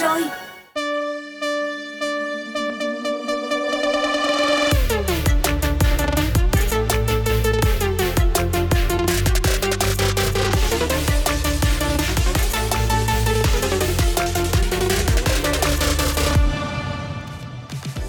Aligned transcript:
rồi 0.00 0.22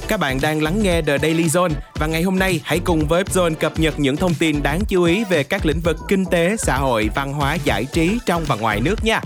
Các 0.08 0.20
bạn 0.20 0.40
đang 0.42 0.64
lắng 0.64 0.84
nghe 0.84 1.02
The 1.02 1.18
Daily 1.18 1.44
Zone 1.44 1.70
và 1.96 2.08
ngày 2.08 2.24
hôm 2.24 2.40
nay 2.40 2.62
hãy 2.64 2.80
cùng 2.80 3.08
với 3.08 3.24
Zone 3.24 3.56
cập 3.56 3.80
nhật 3.80 4.00
những 4.00 4.16
thông 4.16 4.34
tin 4.34 4.64
đáng 4.64 4.80
chú 4.88 5.04
ý 5.04 5.24
về 5.24 5.44
các 5.44 5.66
lĩnh 5.66 5.80
vực 5.84 5.98
kinh 6.08 6.26
tế, 6.26 6.56
xã 6.60 6.78
hội, 6.78 7.10
văn 7.16 7.34
hóa, 7.34 7.58
giải 7.64 7.86
trí 7.86 8.18
trong 8.26 8.44
và 8.48 8.56
ngoài 8.56 8.82
nước 8.82 8.96
nha. 9.04 9.22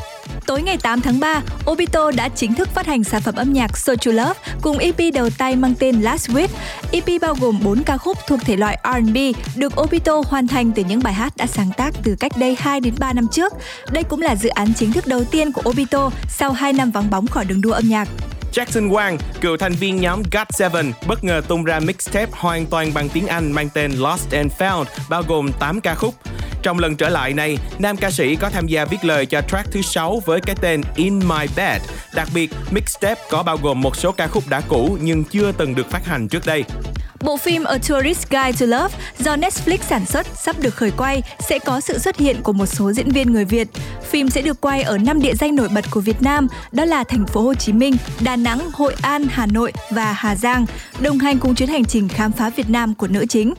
Tối 0.45 0.61
ngày 0.61 0.77
8 0.77 1.01
tháng 1.01 1.19
3, 1.19 1.41
Obito 1.71 2.11
đã 2.11 2.29
chính 2.29 2.53
thức 2.53 2.69
phát 2.73 2.87
hành 2.87 3.03
sản 3.03 3.21
phẩm 3.21 3.35
âm 3.35 3.53
nhạc 3.53 3.77
So 3.77 3.93
To 4.05 4.11
Love 4.11 4.33
cùng 4.61 4.77
EP 4.77 5.13
đầu 5.13 5.29
tay 5.37 5.55
mang 5.55 5.73
tên 5.79 6.01
Last 6.01 6.29
Week. 6.29 6.47
EP 6.91 7.21
bao 7.21 7.35
gồm 7.41 7.59
4 7.63 7.83
ca 7.83 7.97
khúc 7.97 8.17
thuộc 8.27 8.39
thể 8.45 8.55
loại 8.55 8.79
R&B 8.83 9.17
được 9.55 9.81
Obito 9.81 10.21
hoàn 10.27 10.47
thành 10.47 10.71
từ 10.71 10.83
những 10.83 11.03
bài 11.03 11.13
hát 11.13 11.33
đã 11.37 11.47
sáng 11.47 11.71
tác 11.77 11.93
từ 12.03 12.15
cách 12.19 12.31
đây 12.37 12.55
2 12.59 12.79
đến 12.79 12.93
3 12.99 13.13
năm 13.13 13.27
trước. 13.31 13.53
Đây 13.91 14.03
cũng 14.03 14.21
là 14.21 14.35
dự 14.35 14.49
án 14.49 14.73
chính 14.73 14.91
thức 14.91 15.07
đầu 15.07 15.23
tiên 15.23 15.51
của 15.51 15.61
Obito 15.69 16.09
sau 16.29 16.51
2 16.51 16.73
năm 16.73 16.91
vắng 16.91 17.09
bóng 17.09 17.27
khỏi 17.27 17.45
đường 17.45 17.61
đua 17.61 17.71
âm 17.71 17.89
nhạc. 17.89 18.07
Jackson 18.53 18.89
Wang, 18.89 19.17
cựu 19.41 19.57
thành 19.57 19.73
viên 19.73 20.01
nhóm 20.01 20.21
GOT7, 20.31 20.91
bất 21.07 21.23
ngờ 21.23 21.41
tung 21.47 21.63
ra 21.63 21.79
mixtape 21.79 22.31
hoàn 22.31 22.65
toàn 22.65 22.93
bằng 22.93 23.09
tiếng 23.09 23.27
Anh 23.27 23.51
mang 23.51 23.69
tên 23.73 23.91
Lost 23.91 24.31
and 24.31 24.51
Found, 24.59 24.85
bao 25.09 25.23
gồm 25.27 25.51
8 25.59 25.81
ca 25.81 25.95
khúc. 25.95 26.15
Trong 26.63 26.79
lần 26.79 26.95
trở 26.95 27.09
lại 27.09 27.33
này, 27.33 27.57
nam 27.79 27.97
ca 27.97 28.11
sĩ 28.11 28.35
có 28.35 28.49
tham 28.49 28.67
gia 28.67 28.85
viết 28.85 29.05
lời 29.05 29.25
cho 29.25 29.41
track 29.41 29.71
thứ 29.71 29.81
6 29.81 30.21
với 30.25 30.41
cái 30.41 30.55
tên 30.61 30.81
In 30.95 31.19
My 31.19 31.45
Bed. 31.55 31.81
Đặc 32.13 32.27
biệt, 32.33 32.51
mixtape 32.71 33.21
có 33.29 33.43
bao 33.43 33.57
gồm 33.63 33.81
một 33.81 33.95
số 33.95 34.11
ca 34.11 34.27
khúc 34.27 34.43
đã 34.49 34.61
cũ 34.67 34.97
nhưng 35.01 35.23
chưa 35.23 35.51
từng 35.51 35.75
được 35.75 35.91
phát 35.91 36.05
hành 36.05 36.27
trước 36.27 36.45
đây. 36.45 36.63
Bộ 37.23 37.37
phim 37.37 37.63
A 37.63 37.77
Tourist 37.89 38.29
Guide 38.29 38.51
to 38.59 38.65
Love 38.65 38.97
do 39.19 39.35
Netflix 39.35 39.77
sản 39.89 40.05
xuất 40.05 40.27
sắp 40.43 40.55
được 40.59 40.75
khởi 40.75 40.91
quay 40.91 41.21
sẽ 41.39 41.59
có 41.59 41.81
sự 41.81 41.99
xuất 41.99 42.17
hiện 42.17 42.41
của 42.43 42.53
một 42.53 42.65
số 42.65 42.91
diễn 42.91 43.09
viên 43.09 43.31
người 43.31 43.45
Việt. 43.45 43.67
Phim 44.09 44.29
sẽ 44.29 44.41
được 44.41 44.61
quay 44.61 44.81
ở 44.81 44.97
năm 44.97 45.21
địa 45.21 45.33
danh 45.33 45.55
nổi 45.55 45.69
bật 45.69 45.85
của 45.91 45.99
Việt 45.99 46.21
Nam, 46.21 46.47
đó 46.71 46.85
là 46.85 47.03
thành 47.03 47.25
phố 47.25 47.41
Hồ 47.41 47.53
Chí 47.53 47.73
Minh, 47.73 47.95
Đà 48.19 48.35
Nẵng, 48.35 48.69
Hội 48.73 48.95
An, 49.01 49.25
Hà 49.29 49.45
Nội 49.45 49.73
và 49.89 50.13
Hà 50.13 50.35
Giang, 50.35 50.65
đồng 50.99 51.19
hành 51.19 51.39
cùng 51.39 51.55
chuyến 51.55 51.69
hành 51.69 51.85
trình 51.85 52.07
khám 52.07 52.31
phá 52.31 52.49
Việt 52.49 52.69
Nam 52.69 52.95
của 52.95 53.07
nữ 53.07 53.25
chính. 53.29 53.53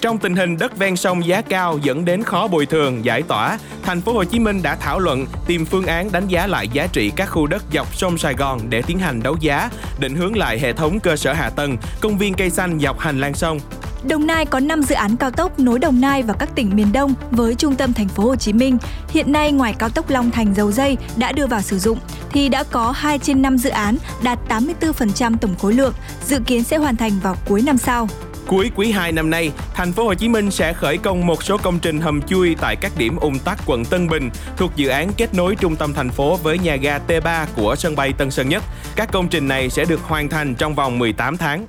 Trong 0.00 0.18
tình 0.18 0.36
hình 0.36 0.58
đất 0.58 0.78
ven 0.78 0.96
sông 0.96 1.26
giá 1.26 1.42
cao 1.42 1.78
dẫn 1.82 2.04
đến 2.04 2.22
khó 2.22 2.48
bồi 2.48 2.66
thường, 2.66 3.04
giải 3.04 3.22
tỏa, 3.22 3.58
thành 3.82 4.00
phố 4.00 4.12
Hồ 4.12 4.24
Chí 4.24 4.38
Minh 4.38 4.62
đã 4.62 4.76
thảo 4.76 4.98
luận 4.98 5.26
tìm 5.46 5.64
phương 5.64 5.86
án 5.86 6.12
đánh 6.12 6.28
giá 6.28 6.46
lại 6.46 6.68
giá 6.68 6.86
trị 6.86 7.12
các 7.16 7.26
khu 7.26 7.46
đất 7.46 7.64
dọc 7.72 7.94
sông 7.96 8.18
Sài 8.18 8.34
Gòn 8.34 8.60
để 8.68 8.82
tiến 8.82 8.98
hành 8.98 9.22
đấu 9.22 9.36
giá, 9.40 9.70
định 9.98 10.14
hướng 10.14 10.36
lại 10.36 10.58
hệ 10.58 10.72
thống 10.72 11.00
cơ 11.00 11.16
sở 11.16 11.32
hạ 11.32 11.50
tầng, 11.50 11.76
công 12.00 12.18
viên 12.18 12.34
cây 12.34 12.50
xanh 12.50 12.78
dọc 12.80 12.98
hành 12.98 13.20
lang 13.20 13.34
sông. 13.34 13.60
Đồng 14.08 14.26
Nai 14.26 14.46
có 14.46 14.60
5 14.60 14.82
dự 14.82 14.94
án 14.94 15.16
cao 15.16 15.30
tốc 15.30 15.58
nối 15.58 15.78
Đồng 15.78 16.00
Nai 16.00 16.22
và 16.22 16.34
các 16.34 16.48
tỉnh 16.54 16.76
miền 16.76 16.92
Đông 16.92 17.14
với 17.30 17.54
trung 17.54 17.74
tâm 17.74 17.92
thành 17.92 18.08
phố 18.08 18.22
Hồ 18.22 18.36
Chí 18.36 18.52
Minh. 18.52 18.78
Hiện 19.08 19.32
nay 19.32 19.52
ngoài 19.52 19.74
cao 19.78 19.88
tốc 19.88 20.10
Long 20.10 20.30
Thành 20.30 20.54
Dầu 20.54 20.72
Dây 20.72 20.96
đã 21.16 21.32
đưa 21.32 21.46
vào 21.46 21.62
sử 21.62 21.78
dụng 21.78 21.98
thì 22.32 22.48
đã 22.48 22.64
có 22.64 22.92
2 22.96 23.18
trên 23.18 23.42
5 23.42 23.58
dự 23.58 23.70
án 23.70 23.96
đạt 24.22 24.38
84% 24.48 25.36
tổng 25.40 25.54
khối 25.58 25.74
lượng, 25.74 25.94
dự 26.26 26.38
kiến 26.46 26.64
sẽ 26.64 26.76
hoàn 26.76 26.96
thành 26.96 27.12
vào 27.22 27.36
cuối 27.48 27.62
năm 27.62 27.78
sau. 27.78 28.08
Cuối 28.50 28.70
quý 28.76 28.90
2 28.90 29.12
năm 29.12 29.30
nay, 29.30 29.52
thành 29.74 29.92
phố 29.92 30.04
Hồ 30.04 30.14
Chí 30.14 30.28
Minh 30.28 30.50
sẽ 30.50 30.72
khởi 30.72 30.98
công 30.98 31.26
một 31.26 31.42
số 31.42 31.56
công 31.58 31.78
trình 31.78 32.00
hầm 32.00 32.22
chui 32.22 32.56
tại 32.60 32.76
các 32.76 32.92
điểm 32.96 33.16
ùn 33.16 33.38
tắc 33.38 33.58
quận 33.66 33.84
Tân 33.84 34.08
Bình 34.08 34.30
thuộc 34.56 34.76
dự 34.76 34.88
án 34.88 35.12
kết 35.16 35.34
nối 35.34 35.56
trung 35.56 35.76
tâm 35.76 35.94
thành 35.94 36.10
phố 36.10 36.36
với 36.36 36.58
nhà 36.58 36.76
ga 36.76 36.98
T3 37.08 37.46
của 37.56 37.76
sân 37.76 37.96
bay 37.96 38.12
Tân 38.12 38.30
Sơn 38.30 38.48
Nhất. 38.48 38.62
Các 38.96 39.12
công 39.12 39.28
trình 39.28 39.48
này 39.48 39.70
sẽ 39.70 39.84
được 39.84 40.00
hoàn 40.02 40.28
thành 40.28 40.54
trong 40.54 40.74
vòng 40.74 40.98
18 40.98 41.36
tháng. 41.36 41.66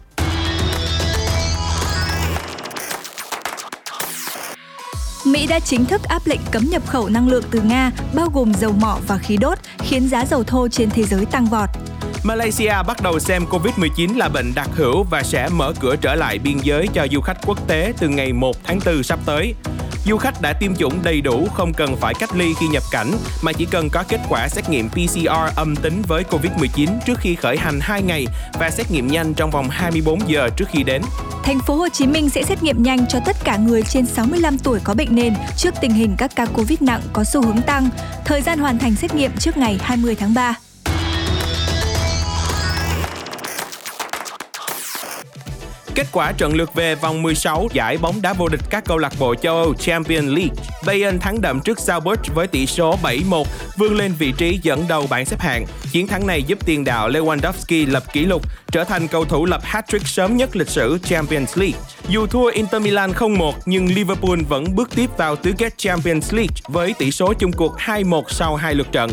Mỹ 5.26 5.48
đã 5.48 5.60
chính 5.60 5.86
thức 5.86 6.02
áp 6.04 6.22
lệnh 6.26 6.42
cấm 6.52 6.64
nhập 6.70 6.88
khẩu 6.88 7.10
năng 7.10 7.28
lượng 7.28 7.44
từ 7.52 7.62
Nga, 7.62 7.92
bao 8.14 8.30
gồm 8.34 8.54
dầu 8.54 8.72
mỏ 8.72 8.98
và 9.08 9.18
khí 9.18 9.38
đốt, 9.38 9.58
khiến 9.80 10.08
giá 10.08 10.26
dầu 10.26 10.44
thô 10.44 10.68
trên 10.68 10.90
thế 10.90 11.04
giới 11.04 11.26
tăng 11.26 11.46
vọt. 11.46 11.70
Malaysia 12.24 12.74
bắt 12.88 13.02
đầu 13.02 13.20
xem 13.20 13.46
Covid-19 13.50 14.18
là 14.18 14.30
bệnh 14.30 14.54
đặc 14.56 14.70
hữu 14.76 15.04
và 15.04 15.24
sẽ 15.24 15.50
mở 15.50 15.74
cửa 15.80 15.96
trở 15.96 16.16
lại 16.16 16.40
biên 16.40 16.58
giới 16.58 16.88
cho 16.94 17.08
du 17.12 17.22
khách 17.22 17.38
quốc 17.46 17.68
tế 17.68 17.94
từ 18.00 18.10
ngày 18.10 18.34
1 18.34 18.56
tháng 18.64 18.80
4 18.86 19.04
sắp 19.04 19.20
tới. 19.26 19.54
Du 20.06 20.18
khách 20.18 20.42
đã 20.42 20.54
tiêm 20.54 20.76
chủng 20.76 21.04
đầy 21.04 21.22
đủ, 21.22 21.48
không 21.54 21.74
cần 21.74 21.96
phải 21.96 22.14
cách 22.20 22.36
ly 22.36 22.54
khi 22.60 22.68
nhập 22.68 22.84
cảnh, 22.92 23.12
mà 23.42 23.52
chỉ 23.54 23.66
cần 23.72 23.90
có 23.90 24.04
kết 24.08 24.20
quả 24.30 24.48
xét 24.48 24.70
nghiệm 24.70 24.90
PCR 24.90 25.56
âm 25.56 25.76
tính 25.76 26.02
với 26.08 26.24
Covid-19 26.32 26.88
trước 27.06 27.20
khi 27.20 27.36
khởi 27.36 27.58
hành 27.58 27.80
2 27.82 28.02
ngày 28.02 28.26
và 28.60 28.70
xét 28.70 28.92
nghiệm 28.92 29.08
nhanh 29.08 29.34
trong 29.34 29.52
vòng 29.52 29.70
24 29.70 30.30
giờ 30.30 30.50
trước 30.58 30.66
khi 30.72 30.84
đến. 30.84 31.02
Thành 31.44 31.60
phố 31.60 31.76
Hồ 31.76 31.88
Chí 31.90 32.08
Minh 32.08 32.30
sẽ 32.30 32.44
xét 32.44 32.64
nghiệm 32.64 32.84
nhanh 32.84 33.08
cho 33.08 33.20
tất 33.26 33.36
cả 33.44 33.58
người 33.58 33.84
trên 33.84 34.06
65 34.06 34.58
tuổi 34.58 34.80
có 34.84 34.94
bệnh 34.94 35.16
nền 35.16 35.34
trước 35.58 35.74
tình 35.82 35.92
hình 35.92 36.16
các 36.18 36.32
ca 36.36 36.46
Covid 36.46 36.82
nặng 36.82 37.02
có 37.14 37.24
xu 37.24 37.42
hướng 37.42 37.62
tăng. 37.62 37.90
Thời 38.26 38.42
gian 38.42 38.60
hoàn 38.60 38.80
thành 38.80 38.96
xét 38.96 39.16
nghiệm 39.16 39.32
trước 39.38 39.58
ngày 39.58 39.80
20 39.82 40.16
tháng 40.16 40.34
3. 40.34 40.56
Kết 45.96 46.08
quả 46.12 46.32
trận 46.32 46.54
lượt 46.54 46.74
về 46.74 46.96
vòng 46.96 47.22
16 47.22 47.68
giải 47.74 47.98
bóng 47.98 48.22
đá 48.22 48.34
vô 48.34 48.48
địch 48.48 48.60
các 48.70 48.86
câu 48.86 48.98
lạc 48.98 49.14
bộ 49.20 49.36
châu 49.36 49.58
Âu 49.58 49.74
Champions 49.74 50.28
League. 50.28 50.56
Bayern 50.86 51.20
thắng 51.20 51.42
đậm 51.42 51.60
trước 51.60 51.78
Salzburg 51.78 52.34
với 52.36 52.48
tỷ 52.48 52.66
số 52.66 52.98
7-1, 53.04 53.44
vươn 53.78 53.96
lên 53.96 54.14
vị 54.20 54.34
trí 54.38 54.60
dẫn 54.64 54.86
đầu 54.88 55.08
bảng 55.10 55.26
xếp 55.26 55.40
hạng. 55.40 55.66
Chiến 55.92 56.08
thắng 56.08 56.28
này 56.28 56.44
giúp 56.44 56.60
tiền 56.66 56.84
đạo 56.84 57.10
Lewandowski 57.10 57.92
lập 57.92 58.04
kỷ 58.14 58.26
lục, 58.26 58.42
trở 58.72 58.84
thành 58.84 59.08
cầu 59.08 59.26
thủ 59.26 59.46
lập 59.46 59.62
hat-trick 59.64 60.06
sớm 60.06 60.38
nhất 60.38 60.56
lịch 60.56 60.70
sử 60.70 60.98
Champions 61.04 61.58
League. 61.58 61.80
Dù 62.10 62.28
thua 62.28 62.46
Inter 62.46 62.82
Milan 62.82 63.12
0-1, 63.12 63.54
nhưng 63.66 63.88
Liverpool 63.94 64.40
vẫn 64.50 64.76
bước 64.76 64.90
tiếp 64.96 65.10
vào 65.18 65.36
tứ 65.36 65.54
kết 65.58 65.74
Champions 65.78 66.34
League 66.34 66.56
với 66.68 66.94
tỷ 66.94 67.12
số 67.12 67.34
chung 67.34 67.52
cuộc 67.52 67.76
2-1 67.78 68.24
sau 68.30 68.56
hai 68.56 68.76
lượt 68.76 68.92
trận. 68.92 69.12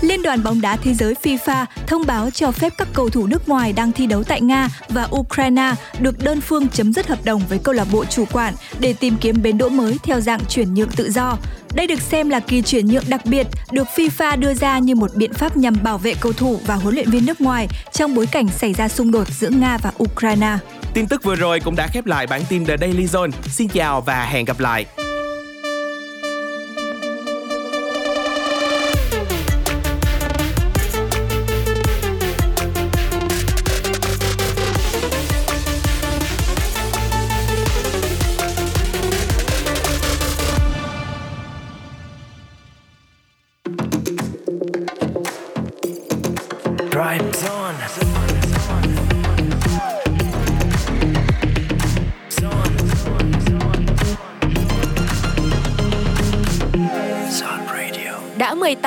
Liên 0.00 0.22
đoàn 0.22 0.42
bóng 0.42 0.60
đá 0.60 0.76
thế 0.76 0.94
giới 0.94 1.14
FIFA 1.22 1.66
thông 1.86 2.06
báo 2.06 2.30
cho 2.30 2.50
phép 2.50 2.72
các 2.78 2.88
cầu 2.92 3.10
thủ 3.10 3.26
nước 3.26 3.48
ngoài 3.48 3.72
đang 3.72 3.92
thi 3.92 4.06
đấu 4.06 4.24
tại 4.24 4.40
Nga 4.40 4.68
và 4.88 5.08
Ukraine 5.10 5.72
được 5.98 6.24
đơn 6.24 6.40
phương 6.40 6.68
chấm 6.68 6.92
dứt 6.92 7.06
hợp 7.06 7.24
đồng 7.24 7.42
với 7.48 7.58
câu 7.58 7.74
lạc 7.74 7.86
bộ 7.92 8.04
chủ 8.04 8.24
quản 8.32 8.54
để 8.78 8.92
tìm 8.92 9.16
kiếm 9.20 9.42
bến 9.42 9.58
đỗ 9.58 9.68
mới 9.68 9.98
theo 10.02 10.20
dạng 10.20 10.40
chuyển 10.48 10.74
nhượng 10.74 10.90
tự 10.96 11.10
do. 11.10 11.36
Đây 11.74 11.86
được 11.86 12.00
xem 12.00 12.28
là 12.28 12.40
kỳ 12.40 12.62
chuyển 12.62 12.86
nhượng 12.86 13.04
đặc 13.08 13.26
biệt 13.26 13.46
được 13.72 13.86
FIFA 13.96 14.38
đưa 14.38 14.54
ra 14.54 14.78
như 14.78 14.94
một 14.94 15.14
biện 15.14 15.32
pháp 15.32 15.56
nhằm 15.56 15.76
bảo 15.82 15.98
vệ 15.98 16.14
cầu 16.20 16.32
thủ 16.32 16.60
và 16.66 16.74
huấn 16.74 16.94
luyện 16.94 17.10
viên 17.10 17.26
nước 17.26 17.40
ngoài 17.40 17.68
trong 17.92 18.14
bối 18.14 18.26
cảnh 18.26 18.48
xảy 18.48 18.72
ra 18.72 18.88
xung 18.88 19.10
đột 19.10 19.28
giữa 19.28 19.48
Nga 19.48 19.78
và 19.82 19.92
Ukraine. 20.02 20.58
Tin 20.94 21.06
tức 21.06 21.22
vừa 21.22 21.36
rồi 21.36 21.60
cũng 21.60 21.76
đã 21.76 21.86
khép 21.86 22.06
lại 22.06 22.26
bản 22.26 22.42
tin 22.48 22.66
The 22.66 22.76
Daily 22.76 23.06
Zone. 23.06 23.30
Xin 23.50 23.68
chào 23.68 24.00
và 24.00 24.24
hẹn 24.24 24.44
gặp 24.44 24.60
lại. 24.60 24.86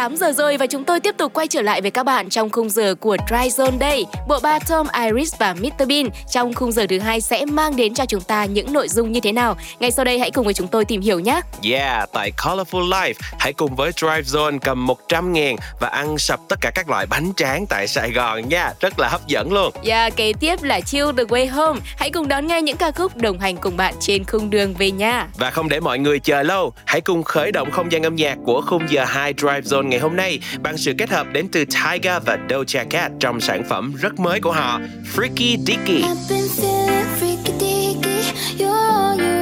8 0.07 0.17
giờ 0.17 0.31
rồi 0.31 0.57
và 0.57 0.65
chúng 0.65 0.83
tôi 0.83 0.99
tiếp 0.99 1.15
tục 1.17 1.33
quay 1.33 1.47
trở 1.47 1.61
lại 1.61 1.81
với 1.81 1.91
các 1.91 2.03
bạn 2.03 2.29
trong 2.29 2.49
khung 2.49 2.69
giờ 2.69 2.95
của 2.95 3.17
Dry 3.29 3.49
Zone 3.49 3.79
đây. 3.79 4.05
Bộ 4.27 4.39
ba 4.43 4.59
Tom, 4.59 4.87
Iris 5.03 5.33
và 5.39 5.53
Mr 5.53 5.87
Bean 5.87 6.09
trong 6.31 6.53
khung 6.53 6.71
giờ 6.71 6.85
thứ 6.89 6.99
hai 6.99 7.21
sẽ 7.21 7.45
mang 7.45 7.75
đến 7.75 7.93
cho 7.93 8.05
chúng 8.05 8.21
ta 8.21 8.45
những 8.45 8.73
nội 8.73 8.87
dung 8.87 9.11
như 9.11 9.19
thế 9.19 9.31
nào. 9.31 9.57
Ngay 9.79 9.91
sau 9.91 10.05
đây 10.05 10.19
hãy 10.19 10.31
cùng 10.31 10.45
với 10.45 10.53
chúng 10.53 10.67
tôi 10.67 10.85
tìm 10.85 11.01
hiểu 11.01 11.19
nhé. 11.19 11.41
Yeah, 11.71 12.09
tại 12.13 12.31
Colorful 12.37 12.89
Life, 12.89 13.13
hãy 13.39 13.53
cùng 13.53 13.75
với 13.75 13.91
Drive 13.91 14.21
Zone 14.21 14.59
cầm 14.59 14.85
100 14.85 15.33
ngàn 15.33 15.55
và 15.79 15.87
ăn 15.87 16.17
sập 16.17 16.39
tất 16.49 16.55
cả 16.61 16.71
các 16.75 16.89
loại 16.89 17.05
bánh 17.05 17.33
tráng 17.35 17.65
tại 17.69 17.87
Sài 17.87 18.11
Gòn 18.11 18.49
nha. 18.49 18.73
Rất 18.79 18.99
là 18.99 19.07
hấp 19.07 19.27
dẫn 19.27 19.53
luôn. 19.53 19.73
Yeah, 19.83 20.15
kế 20.15 20.33
tiếp 20.39 20.63
là 20.63 20.81
Chill 20.81 21.07
The 21.17 21.23
Way 21.23 21.51
Home. 21.51 21.79
Hãy 21.97 22.11
cùng 22.11 22.27
đón 22.27 22.47
nghe 22.47 22.61
những 22.61 22.77
ca 22.77 22.91
khúc 22.91 23.17
đồng 23.17 23.39
hành 23.39 23.57
cùng 23.57 23.77
bạn 23.77 23.93
trên 23.99 24.23
khung 24.23 24.49
đường 24.49 24.73
về 24.73 24.91
nhà. 24.91 25.27
Và 25.37 25.51
không 25.51 25.69
để 25.69 25.79
mọi 25.79 25.99
người 25.99 26.19
chờ 26.19 26.43
lâu, 26.43 26.73
hãy 26.85 27.01
cùng 27.01 27.23
khởi 27.23 27.51
động 27.51 27.71
không 27.71 27.91
gian 27.91 28.03
âm 28.03 28.15
nhạc 28.15 28.37
của 28.45 28.61
khung 28.61 28.83
giờ 28.89 29.05
2 29.05 29.33
Drive 29.37 29.61
Zone 29.61 29.87
ngày 29.87 29.96
ngày 29.97 30.01
hôm 30.03 30.15
nay 30.15 30.39
bằng 30.59 30.77
sự 30.77 30.93
kết 30.97 31.09
hợp 31.09 31.27
đến 31.33 31.47
từ 31.51 31.65
Tyga 31.65 32.19
và 32.19 32.37
Doja 32.49 32.85
Cat 32.89 33.11
trong 33.19 33.41
sản 33.41 33.63
phẩm 33.69 33.93
rất 34.01 34.19
mới 34.19 34.39
của 34.39 34.51
họ, 34.51 34.79
Freaky 35.15 35.57
Dicky. 35.65 36.01
I've 36.01 36.29
been 36.29 36.47
feeling 36.57 37.05
freaky 37.19 37.59
dicky, 37.59 38.33
You're 38.59 38.69
all 38.69 39.21
you 39.21 39.36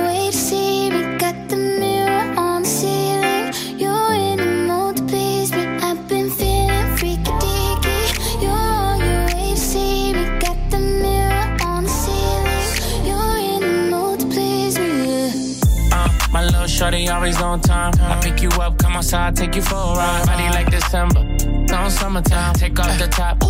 shorty 16.76 17.08
always 17.08 17.42
on 17.42 17.62
time. 17.62 17.94
I 18.02 18.20
pick 18.22 18.42
you 18.42 18.50
up, 18.50 18.78
come 18.78 18.96
outside, 18.98 19.36
take 19.36 19.56
you 19.56 19.62
for 19.62 19.76
a 19.76 19.96
ride. 19.96 20.26
Body 20.26 20.50
like 20.50 20.70
December, 20.70 21.22
on 21.74 21.90
summertime. 21.90 22.54
Take 22.56 22.78
off 22.80 23.00
the 23.00 23.08
top, 23.08 23.42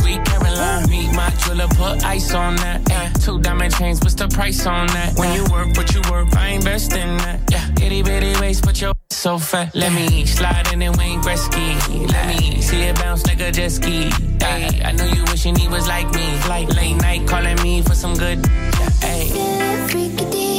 sweet 0.00 0.24
Caroline. 0.24 0.90
Meet 0.90 1.14
my 1.14 1.30
jeweler, 1.38 1.68
put 1.68 2.04
ice 2.04 2.34
on 2.34 2.56
that. 2.56 2.80
Two 3.22 3.40
diamond 3.40 3.72
chains, 3.74 4.00
what's 4.00 4.14
the 4.14 4.28
price 4.28 4.66
on 4.66 4.88
that? 4.88 5.16
When 5.16 5.32
you 5.34 5.44
work, 5.52 5.76
what 5.76 5.94
you 5.94 6.02
work, 6.10 6.34
I 6.36 6.48
invest 6.48 6.94
in 6.94 7.16
that. 7.18 7.40
Yeah, 7.50 7.86
itty 7.86 8.02
bitty 8.02 8.40
waist, 8.40 8.64
but 8.64 8.80
your 8.80 8.92
so 9.10 9.38
fat. 9.38 9.74
Let 9.74 9.92
me 9.92 10.26
slide 10.26 10.72
in 10.72 10.82
and 10.82 10.96
Wayne 10.96 11.20
Gretzky. 11.22 12.10
Let 12.10 12.26
me 12.28 12.60
see 12.60 12.82
it 12.82 12.96
bounce 12.96 13.24
like 13.26 13.40
a 13.40 13.52
jet 13.52 13.70
ski. 13.70 14.10
Ay, 14.42 14.82
I 14.84 14.92
know 14.92 15.06
you 15.06 15.22
wishing 15.30 15.54
he 15.54 15.68
was 15.68 15.86
like 15.86 16.10
me. 16.12 16.26
Like 16.48 16.68
late 16.74 16.96
night 16.96 17.28
calling 17.28 17.60
me 17.62 17.82
for 17.82 17.94
some 17.94 18.14
good. 18.14 18.38
Ay. 19.02 19.30
Feeling 19.32 19.88
freaky 19.88 20.53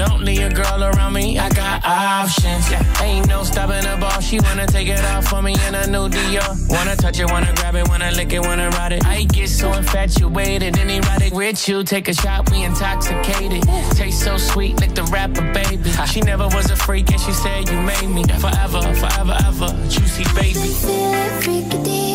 Don't 0.00 0.22
leave 0.22 0.40
a 0.40 0.48
girl 0.48 0.82
around 0.82 1.12
me, 1.12 1.38
I 1.38 1.50
got 1.50 1.84
options. 1.84 2.70
Yeah. 2.70 3.02
Ain't 3.02 3.28
no 3.28 3.42
stopping 3.42 3.82
the 3.82 3.98
ball, 4.00 4.18
she 4.20 4.40
wanna 4.40 4.66
take 4.66 4.88
it 4.88 4.98
off 5.04 5.28
for 5.28 5.42
me 5.42 5.52
in 5.68 5.74
a 5.74 5.86
new 5.88 6.08
Dior. 6.08 6.56
Wanna 6.70 6.96
touch 6.96 7.20
it, 7.20 7.30
wanna 7.30 7.52
grab 7.56 7.74
it, 7.74 7.86
wanna 7.86 8.10
lick 8.12 8.32
it, 8.32 8.40
wanna 8.40 8.70
ride 8.70 8.92
it. 8.92 9.04
I 9.04 9.24
get 9.24 9.50
so 9.50 9.70
infatuated 9.74 10.78
and 10.78 10.90
erotic 10.90 11.34
with 11.34 11.68
you. 11.68 11.84
Take 11.84 12.08
a 12.08 12.14
shot, 12.14 12.50
we 12.50 12.62
intoxicated. 12.62 13.62
Taste 13.94 14.24
so 14.24 14.38
sweet, 14.38 14.80
like 14.80 14.94
the 14.94 15.04
rapper, 15.12 15.42
baby. 15.52 15.90
She 16.10 16.22
never 16.22 16.48
was 16.48 16.70
a 16.70 16.76
freak 16.76 17.10
and 17.12 17.20
she 17.20 17.32
said 17.32 17.68
you 17.68 17.78
made 17.82 18.08
me 18.08 18.24
forever, 18.24 18.80
forever, 18.94 19.36
ever. 19.44 19.68
Juicy 19.90 20.24
baby. 20.34 20.72
Feeling 20.80 21.40
freaky 21.42 22.09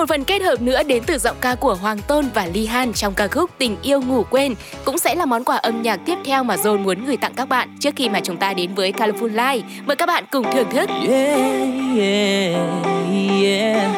một 0.00 0.08
phần 0.08 0.24
kết 0.24 0.42
hợp 0.42 0.62
nữa 0.62 0.82
đến 0.82 1.02
từ 1.06 1.18
giọng 1.18 1.36
ca 1.40 1.54
của 1.54 1.74
Hoàng 1.74 1.98
Tôn 1.98 2.24
và 2.34 2.48
Ly 2.54 2.66
Han 2.66 2.92
trong 2.92 3.14
ca 3.14 3.28
khúc 3.28 3.50
Tình 3.58 3.76
yêu 3.82 4.00
ngủ 4.00 4.24
quên 4.30 4.54
cũng 4.84 4.98
sẽ 4.98 5.14
là 5.14 5.26
món 5.26 5.44
quà 5.44 5.56
âm 5.56 5.82
nhạc 5.82 6.00
tiếp 6.06 6.18
theo 6.24 6.44
mà 6.44 6.56
Zone 6.56 6.78
muốn 6.78 7.04
gửi 7.04 7.16
tặng 7.16 7.34
các 7.34 7.48
bạn 7.48 7.76
trước 7.80 7.90
khi 7.96 8.08
mà 8.08 8.20
chúng 8.20 8.36
ta 8.36 8.52
đến 8.54 8.74
với 8.74 8.92
Colorful 8.92 9.34
Life. 9.34 9.62
Mời 9.86 9.96
các 9.96 10.06
bạn 10.06 10.24
cùng 10.30 10.46
thưởng 10.52 10.70
thức. 10.70 10.90
Yeah, 11.08 11.40
yeah, 11.98 12.56
yeah. 13.42 13.90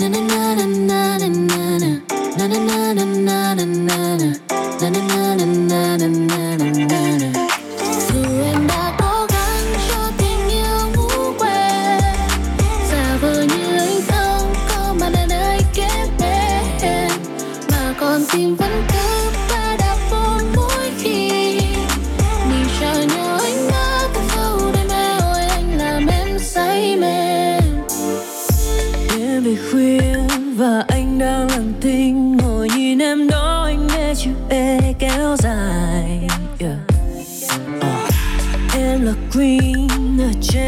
Na 0.00 0.08
na 0.08 0.20
na 0.28 0.54
na 0.54 0.66
na 0.66 1.18
na 1.18 1.28
na 1.28 1.78
na. 1.78 2.00
Na 2.38 2.48
na 2.48 2.58
na 2.58 2.94
na 2.94 3.04
na 3.04 3.54
na 3.54 3.64
na 3.64 4.16
na. 4.16 4.32
Na 4.80 4.90
na 4.90 5.00
na 5.34 5.46
na 5.68 5.96
na 5.96 6.46
na 6.46 7.45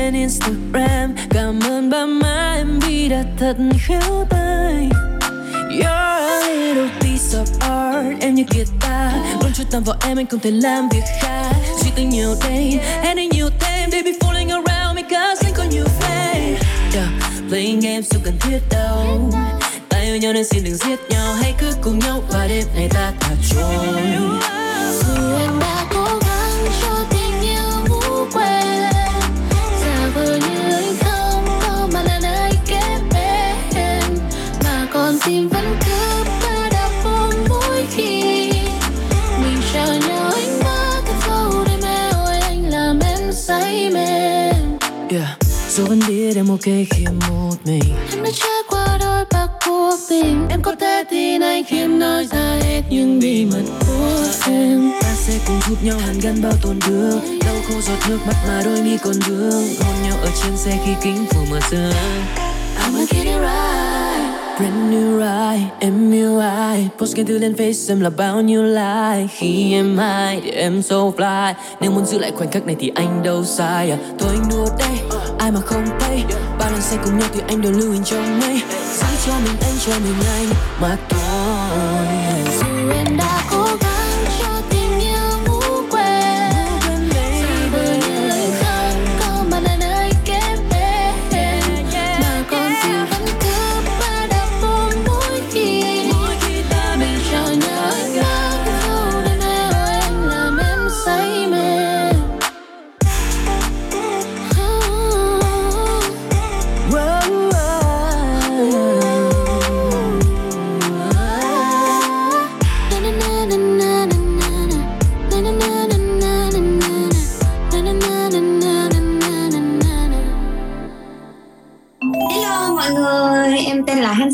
trên 0.08 0.20
Instagram. 0.20 1.14
Cảm 1.30 1.60
ơn 1.60 1.90
ba 1.90 2.06
má 2.06 2.54
em 2.56 2.80
vì 2.80 3.08
đã 3.08 3.24
thật 3.38 3.56
khéo 3.86 4.26
tay. 4.30 4.88
You're 5.70 5.84
a 5.84 6.40
little 6.48 6.90
piece 7.00 7.38
of 7.38 7.46
art, 7.60 8.20
Em 8.20 8.34
như 8.34 8.44
guitar 8.50 9.12
Luôn 9.42 9.52
chú 9.54 9.62
tâm 9.70 9.82
vào 9.84 9.96
em, 10.06 10.18
anh 10.18 10.26
không 10.26 10.40
thể 10.40 10.50
làm 10.50 10.88
việc 10.88 11.02
khác. 11.22 11.52
Suy 11.80 11.90
tính 11.96 12.10
nhiều 12.10 12.34
đêm 12.44 12.80
Em 13.02 13.16
đi 13.16 13.28
nhiều 13.32 13.50
thêm. 13.60 13.90
They 13.90 14.02
be 14.02 14.10
falling 14.20 14.50
around 14.50 14.96
me 14.96 15.02
Cause 15.02 15.46
anh 15.46 15.54
có 15.56 15.64
nhiều 15.70 15.84
fan 16.00 16.54
yeah. 16.94 17.08
Playing 17.48 17.80
games 17.80 18.12
không 18.12 18.22
cần 18.24 18.34
thiết 18.40 18.58
đâu. 18.70 19.30
Ta 19.88 19.98
yêu 19.98 20.16
nhau 20.16 20.32
nên 20.32 20.44
xin 20.44 20.64
đừng 20.64 20.74
giết 20.74 20.98
nhau. 21.10 21.34
Hãy 21.34 21.54
cứ 21.58 21.72
cùng 21.82 21.98
nhau 21.98 22.22
và 22.28 22.46
đêm 22.46 22.64
này 22.74 22.88
ta 22.90 23.12
thả 23.20 23.30
trôi. 23.50 23.86
Dù 24.92 25.36
em 25.38 25.58
đã 25.60 25.86
cố 25.94 26.17
biết 46.28 46.36
em 46.36 46.48
ok 46.48 46.64
khi 46.64 47.04
em 47.06 47.18
một 47.28 47.56
mình 47.64 47.82
Em 48.12 48.22
đã 48.22 48.30
trải 48.34 48.62
qua 48.68 48.98
đôi 49.00 49.24
ba 49.32 49.46
cuộc 49.66 49.96
tình 50.08 50.46
Em 50.50 50.62
có 50.62 50.74
thể 50.80 51.04
tin 51.10 51.40
anh 51.40 51.64
khi 51.64 51.78
em 51.78 51.98
nói 51.98 52.26
ra 52.26 52.58
hết 52.62 52.82
những 52.90 53.20
bí 53.20 53.44
mật 53.44 53.62
của 53.80 54.24
em. 54.46 54.90
Ta 55.00 55.14
sẽ 55.14 55.38
cùng 55.46 55.60
giúp 55.68 55.76
nhau 55.82 55.98
hàn 55.98 56.20
gắn 56.20 56.42
bao 56.42 56.52
tổn 56.62 56.78
được 56.88 57.20
Đau 57.46 57.54
một 57.54 57.80
giọt 57.80 58.08
nước 58.08 58.18
mắt 58.26 58.36
mà 58.48 58.62
đôi 58.64 58.82
mi 58.82 58.96
còn 59.04 59.14
vương. 59.28 59.68
Hôn 59.80 59.94
nhau 60.02 60.16
ở 60.22 60.28
trên 60.42 60.56
xe 60.56 60.78
khi 60.86 60.92
kính 61.02 61.26
phủ 61.30 61.40
mưa 61.50 61.60
sương. 61.70 61.92
I'ma 62.84 63.00
get 63.00 63.24
it 63.24 63.40
right. 63.40 63.88
Brand 64.58 64.94
new 64.94 65.18
ride, 65.18 65.64
em 65.78 66.12
yêu 66.12 66.38
ai? 66.38 66.88
Post 66.98 67.16
cái 67.16 67.24
thứ 67.24 67.38
lên 67.38 67.52
face 67.52 67.92
em 67.92 68.00
là 68.00 68.10
bao 68.10 68.40
nhiêu 68.40 68.62
like? 68.62 69.26
Khi 69.30 69.72
em 69.72 69.98
hai 69.98 70.40
thì 70.44 70.50
em 70.50 70.82
so 70.82 70.96
fly. 70.96 71.54
Nếu 71.80 71.90
muốn 71.90 72.06
giữ 72.06 72.18
lại 72.18 72.32
khoảnh 72.36 72.50
khắc 72.50 72.66
này 72.66 72.76
thì 72.78 72.92
anh 72.94 73.22
đâu 73.22 73.44
sai 73.44 73.90
à? 73.90 73.98
Thôi 74.18 74.30
anh 74.32 74.48
đùa 74.50 74.66
đây, 74.78 75.17
ai 75.38 75.50
mà 75.50 75.60
không 75.60 75.84
thấy 76.00 76.24
Ba 76.58 76.70
lần 76.70 76.80
say 76.80 76.98
cùng 77.04 77.18
nhau 77.18 77.28
thì 77.34 77.40
anh 77.48 77.62
đều 77.62 77.72
lưu 77.72 77.92
hình 77.92 78.04
trong 78.04 78.40
mây. 78.40 78.62
Giữ 78.92 79.06
cho 79.26 79.32
mình, 79.44 79.56
anh 79.60 79.74
cho 79.86 79.92
mình 79.98 80.14
anh. 80.28 80.46
Mà 80.80 80.96
thôi 81.08 82.17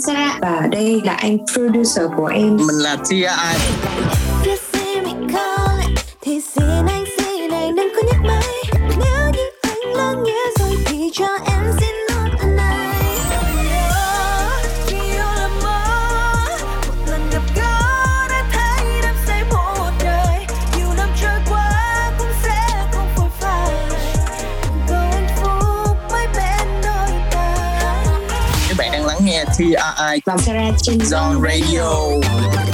tên 0.07 0.17
và 0.41 0.67
đây 0.71 1.01
là 1.05 1.13
anh 1.13 1.39
producer 1.53 2.07
của 2.17 2.27
em. 2.27 2.57
Mình 2.57 2.79
là 2.79 2.97
TI 3.09 3.25
3RI 29.57 30.25
Club 30.25 30.41
Radio. 31.41 32.74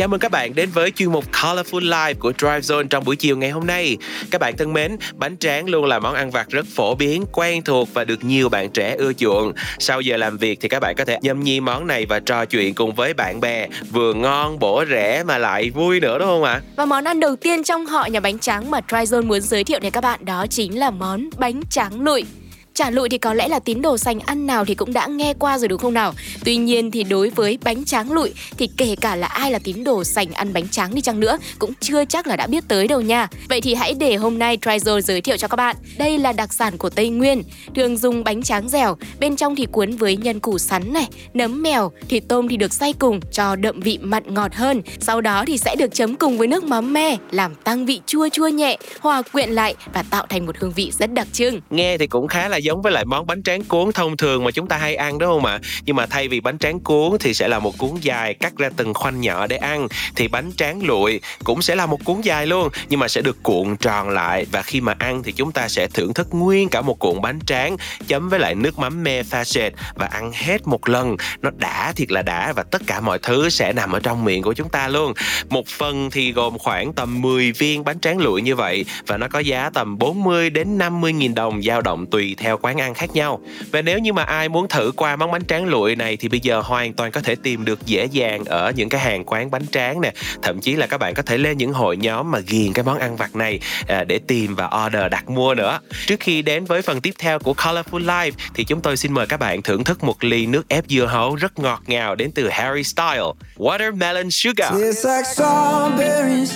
Chào 0.00 0.08
mừng 0.08 0.20
các 0.20 0.30
bạn 0.30 0.54
đến 0.54 0.70
với 0.70 0.90
chuyên 0.90 1.12
mục 1.12 1.24
Colorful 1.32 1.80
Life 1.80 2.14
của 2.18 2.32
Drive 2.38 2.60
Zone 2.60 2.88
trong 2.88 3.04
buổi 3.04 3.16
chiều 3.16 3.36
ngày 3.36 3.50
hôm 3.50 3.66
nay. 3.66 3.96
Các 4.30 4.40
bạn 4.40 4.56
thân 4.56 4.72
mến, 4.72 4.96
bánh 5.14 5.36
tráng 5.36 5.68
luôn 5.68 5.84
là 5.84 5.98
món 5.98 6.14
ăn 6.14 6.30
vặt 6.30 6.48
rất 6.48 6.66
phổ 6.74 6.94
biến, 6.94 7.24
quen 7.32 7.62
thuộc 7.62 7.88
và 7.94 8.04
được 8.04 8.24
nhiều 8.24 8.48
bạn 8.48 8.70
trẻ 8.70 8.94
ưa 8.98 9.12
chuộng. 9.12 9.52
Sau 9.78 10.00
giờ 10.00 10.16
làm 10.16 10.38
việc 10.38 10.58
thì 10.60 10.68
các 10.68 10.80
bạn 10.80 10.94
có 10.98 11.04
thể 11.04 11.18
nhâm 11.22 11.40
nhi 11.40 11.60
món 11.60 11.86
này 11.86 12.06
và 12.06 12.20
trò 12.20 12.44
chuyện 12.44 12.74
cùng 12.74 12.94
với 12.94 13.14
bạn 13.14 13.40
bè, 13.40 13.68
vừa 13.90 14.14
ngon, 14.14 14.58
bổ 14.58 14.84
rẻ 14.90 15.22
mà 15.26 15.38
lại 15.38 15.70
vui 15.70 16.00
nữa 16.00 16.18
đúng 16.18 16.28
không 16.28 16.44
ạ? 16.44 16.60
Và 16.76 16.84
món 16.84 17.04
ăn 17.04 17.20
đầu 17.20 17.36
tiên 17.36 17.64
trong 17.64 17.86
họ 17.86 18.06
nhà 18.06 18.20
bánh 18.20 18.38
tráng 18.38 18.70
mà 18.70 18.80
Tryzone 18.88 19.26
muốn 19.26 19.40
giới 19.40 19.64
thiệu 19.64 19.78
đến 19.80 19.92
các 19.92 20.00
bạn 20.00 20.24
đó 20.24 20.46
chính 20.50 20.78
là 20.78 20.90
món 20.90 21.30
bánh 21.38 21.60
tráng 21.70 22.00
lụi. 22.00 22.24
Chả 22.74 22.90
lụi 22.90 23.08
thì 23.08 23.18
có 23.18 23.34
lẽ 23.34 23.48
là 23.48 23.58
tín 23.58 23.82
đồ 23.82 23.98
sành 23.98 24.20
ăn 24.20 24.46
nào 24.46 24.64
thì 24.64 24.74
cũng 24.74 24.92
đã 24.92 25.06
nghe 25.06 25.34
qua 25.38 25.58
rồi 25.58 25.68
đúng 25.68 25.78
không 25.78 25.94
nào? 25.94 26.14
Tuy 26.44 26.56
nhiên 26.56 26.90
thì 26.90 27.04
đối 27.04 27.30
với 27.30 27.58
bánh 27.64 27.84
tráng 27.84 28.12
lụi 28.12 28.32
thì 28.58 28.68
kể 28.76 28.96
cả 29.00 29.16
là 29.16 29.26
ai 29.26 29.50
là 29.50 29.58
tín 29.64 29.84
đồ 29.84 30.04
sành 30.04 30.32
ăn 30.32 30.52
bánh 30.52 30.68
tráng 30.68 30.94
đi 30.94 31.00
chăng 31.00 31.20
nữa 31.20 31.38
cũng 31.58 31.72
chưa 31.80 32.04
chắc 32.04 32.26
là 32.26 32.36
đã 32.36 32.46
biết 32.46 32.64
tới 32.68 32.88
đâu 32.88 33.00
nha. 33.00 33.28
Vậy 33.48 33.60
thì 33.60 33.74
hãy 33.74 33.94
để 33.94 34.16
hôm 34.16 34.38
nay 34.38 34.56
Trizo 34.56 35.00
giới 35.00 35.20
thiệu 35.20 35.36
cho 35.36 35.48
các 35.48 35.56
bạn. 35.56 35.76
Đây 35.98 36.18
là 36.18 36.32
đặc 36.32 36.52
sản 36.52 36.78
của 36.78 36.90
Tây 36.90 37.08
Nguyên, 37.08 37.42
thường 37.74 37.96
dùng 37.96 38.24
bánh 38.24 38.42
tráng 38.42 38.68
dẻo, 38.68 38.96
bên 39.20 39.36
trong 39.36 39.56
thì 39.56 39.66
cuốn 39.72 39.96
với 39.96 40.16
nhân 40.16 40.40
củ 40.40 40.58
sắn 40.58 40.92
này, 40.92 41.08
nấm 41.34 41.62
mèo, 41.62 41.92
thịt 42.08 42.24
tôm 42.28 42.48
thì 42.48 42.56
được 42.56 42.72
xay 42.72 42.92
cùng 42.92 43.20
cho 43.32 43.56
đậm 43.56 43.80
vị 43.80 43.98
mặn 44.02 44.34
ngọt 44.34 44.54
hơn. 44.54 44.82
Sau 45.00 45.20
đó 45.20 45.44
thì 45.46 45.58
sẽ 45.58 45.76
được 45.76 45.94
chấm 45.94 46.16
cùng 46.16 46.38
với 46.38 46.46
nước 46.46 46.64
mắm 46.64 46.92
me 46.92 47.16
làm 47.30 47.54
tăng 47.54 47.86
vị 47.86 48.00
chua 48.06 48.28
chua 48.28 48.48
nhẹ, 48.48 48.78
hòa 49.00 49.22
quyện 49.22 49.50
lại 49.50 49.74
và 49.94 50.02
tạo 50.02 50.26
thành 50.28 50.46
một 50.46 50.56
hương 50.58 50.72
vị 50.72 50.92
rất 50.98 51.12
đặc 51.12 51.26
trưng. 51.32 51.60
Nghe 51.70 51.98
thì 51.98 52.06
cũng 52.06 52.28
khá 52.28 52.48
là 52.48 52.59
giống 52.62 52.82
với 52.82 52.92
lại 52.92 53.04
món 53.04 53.26
bánh 53.26 53.42
tráng 53.42 53.64
cuốn 53.64 53.92
thông 53.92 54.16
thường 54.16 54.44
mà 54.44 54.50
chúng 54.50 54.66
ta 54.66 54.76
hay 54.76 54.96
ăn, 54.96 55.18
đúng 55.18 55.28
không 55.28 55.44
ạ? 55.44 55.58
Nhưng 55.84 55.96
mà 55.96 56.06
thay 56.06 56.28
vì 56.28 56.40
bánh 56.40 56.58
tráng 56.58 56.80
cuốn 56.80 57.16
thì 57.20 57.34
sẽ 57.34 57.48
là 57.48 57.58
một 57.58 57.78
cuốn 57.78 57.90
dài 58.00 58.34
cắt 58.34 58.56
ra 58.56 58.70
từng 58.76 58.94
khoanh 58.94 59.20
nhỏ 59.20 59.46
để 59.46 59.56
ăn. 59.56 59.88
Thì 60.16 60.28
bánh 60.28 60.50
tráng 60.56 60.82
lụi 60.82 61.20
cũng 61.44 61.62
sẽ 61.62 61.74
là 61.74 61.86
một 61.86 62.04
cuốn 62.04 62.20
dài 62.20 62.46
luôn, 62.46 62.68
nhưng 62.88 63.00
mà 63.00 63.08
sẽ 63.08 63.20
được 63.20 63.42
cuộn 63.42 63.76
tròn 63.76 64.08
lại. 64.08 64.46
Và 64.52 64.62
khi 64.62 64.80
mà 64.80 64.94
ăn 64.98 65.22
thì 65.22 65.32
chúng 65.32 65.52
ta 65.52 65.68
sẽ 65.68 65.86
thưởng 65.86 66.14
thức 66.14 66.28
nguyên 66.30 66.68
cả 66.68 66.80
một 66.80 66.98
cuộn 66.98 67.20
bánh 67.20 67.38
tráng 67.46 67.76
chấm 68.06 68.28
với 68.28 68.40
lại 68.40 68.54
nước 68.54 68.78
mắm 68.78 69.02
me 69.02 69.22
pha 69.22 69.44
sệt 69.44 69.72
và 69.94 70.06
ăn 70.06 70.32
hết 70.34 70.66
một 70.66 70.88
lần. 70.88 71.16
Nó 71.42 71.50
đã 71.56 71.92
thiệt 71.96 72.10
là 72.10 72.22
đã 72.22 72.52
và 72.52 72.62
tất 72.62 72.82
cả 72.86 73.00
mọi 73.00 73.18
thứ 73.18 73.48
sẽ 73.48 73.72
nằm 73.72 73.92
ở 73.92 74.00
trong 74.00 74.24
miệng 74.24 74.42
của 74.42 74.52
chúng 74.52 74.68
ta 74.68 74.88
luôn. 74.88 75.12
Một 75.48 75.66
phần 75.68 76.10
thì 76.10 76.32
gồm 76.32 76.58
khoảng 76.58 76.92
tầm 76.92 77.20
10 77.22 77.52
viên 77.52 77.84
bánh 77.84 78.00
tráng 78.00 78.18
lụi 78.18 78.42
như 78.42 78.56
vậy 78.56 78.84
và 79.06 79.16
nó 79.16 79.28
có 79.28 79.38
giá 79.38 79.70
tầm 79.70 79.98
40 79.98 80.50
đến 80.50 80.78
50 80.78 81.12
nghìn 81.12 81.34
đồng 81.34 81.62
dao 81.62 81.82
động 81.82 82.06
tùy 82.10 82.36
theo 82.38 82.49
quán 82.56 82.80
ăn 82.80 82.94
khác 82.94 83.10
nhau. 83.14 83.40
Và 83.72 83.82
nếu 83.82 83.98
như 83.98 84.12
mà 84.12 84.22
ai 84.22 84.48
muốn 84.48 84.68
thử 84.68 84.92
qua 84.96 85.16
món 85.16 85.30
bánh 85.30 85.44
tráng 85.44 85.64
lụi 85.64 85.96
này 85.96 86.16
thì 86.16 86.28
bây 86.28 86.40
giờ 86.40 86.60
hoàn 86.60 86.92
toàn 86.92 87.12
có 87.12 87.20
thể 87.20 87.34
tìm 87.34 87.64
được 87.64 87.86
dễ 87.86 88.04
dàng 88.04 88.44
ở 88.44 88.72
những 88.76 88.88
cái 88.88 89.00
hàng 89.00 89.24
quán 89.24 89.50
bánh 89.50 89.66
tráng 89.66 90.00
nè. 90.00 90.12
Thậm 90.42 90.60
chí 90.60 90.76
là 90.76 90.86
các 90.86 90.98
bạn 90.98 91.14
có 91.14 91.22
thể 91.22 91.38
lên 91.38 91.58
những 91.58 91.72
hội 91.72 91.96
nhóm 91.96 92.30
mà 92.30 92.38
ghiền 92.38 92.72
cái 92.72 92.84
món 92.84 92.98
ăn 92.98 93.16
vặt 93.16 93.36
này 93.36 93.60
à, 93.88 94.04
để 94.04 94.18
tìm 94.26 94.54
và 94.54 94.70
order 94.86 95.02
đặt 95.10 95.30
mua 95.30 95.54
nữa. 95.54 95.78
Trước 96.06 96.20
khi 96.20 96.42
đến 96.42 96.64
với 96.64 96.82
phần 96.82 97.00
tiếp 97.00 97.14
theo 97.18 97.38
của 97.38 97.52
Colorful 97.52 98.04
Life 98.04 98.32
thì 98.54 98.64
chúng 98.64 98.80
tôi 98.80 98.96
xin 98.96 99.12
mời 99.12 99.26
các 99.26 99.40
bạn 99.40 99.62
thưởng 99.62 99.84
thức 99.84 100.04
một 100.04 100.24
ly 100.24 100.46
nước 100.46 100.68
ép 100.68 100.84
dưa 100.88 101.06
hấu 101.06 101.34
rất 101.34 101.58
ngọt 101.58 101.82
ngào 101.86 102.14
đến 102.14 102.30
từ 102.34 102.48
Harry 102.48 102.82
Style 102.82 103.32
Watermelon 103.56 104.30
Sugar. 104.30 104.74
Like 104.74 105.22
strawberries 105.22 106.52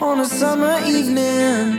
on 0.00 0.18
a 0.18 0.24
summer 0.24 0.84
evening, 0.84 1.78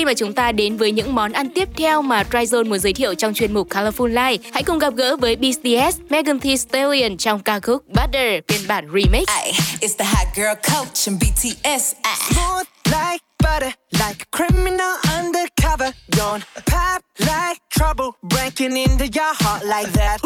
khi 0.00 0.04
mà 0.04 0.14
chúng 0.14 0.32
ta 0.32 0.52
đến 0.52 0.76
với 0.76 0.92
những 0.92 1.14
món 1.14 1.32
ăn 1.32 1.50
tiếp 1.50 1.68
theo 1.76 2.02
mà 2.02 2.22
Tryzone 2.22 2.68
muốn 2.68 2.78
giới 2.78 2.92
thiệu 2.92 3.14
trong 3.14 3.34
chuyên 3.34 3.54
mục 3.54 3.68
Colorful 3.68 4.14
Life. 4.14 4.38
Hãy 4.52 4.62
cùng 4.62 4.78
gặp 4.78 4.94
gỡ 4.96 5.16
với 5.16 5.36
BTS, 5.36 5.98
Megan 6.08 6.40
Thee 6.40 6.56
Stallion 6.56 7.16
trong 7.16 7.40
ca 7.40 7.60
khúc 7.60 7.82
Butter 7.88 8.42
phiên 8.48 8.60
bản 8.68 8.88
remix. 8.94 9.24
Ay, 9.26 9.52
it's 9.80 9.96
the 9.98 10.04
hot 10.04 10.26
girl 10.36 10.74
coach 10.74 11.08
and 11.08 11.22
BTS. 11.22 11.94
Smooth 12.30 12.66
like 12.84 13.22
butter, 13.42 13.72
like 13.92 14.16
a 14.18 14.36
criminal 14.36 14.96
undercover. 15.18 15.92
Don't 16.16 16.42
pop 16.66 17.02
like 17.18 17.60
trouble, 17.70 18.10
breaking 18.22 18.76
into 18.76 19.04
your 19.04 19.34
heart 19.34 19.62
like 19.64 19.92
that. 19.92 20.20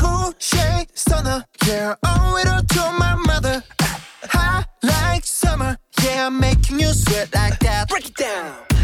Cool 0.00 0.32
shade 0.38 0.86
stunner, 0.94 1.42
yeah, 1.66 1.94
owe 2.06 2.40
it 2.40 2.48
all 2.48 2.62
to 2.62 2.98
my 2.98 3.14
mother. 3.26 3.62
Hot 4.28 4.64
like 4.82 5.24
summer, 5.24 5.76
yeah, 6.04 6.26
I'm 6.26 6.40
making 6.40 6.80
you 6.80 6.92
sweat 6.92 7.28
like 7.34 7.58
that. 7.58 7.88
Break 7.88 8.06
it 8.06 8.16
down. 8.16 8.73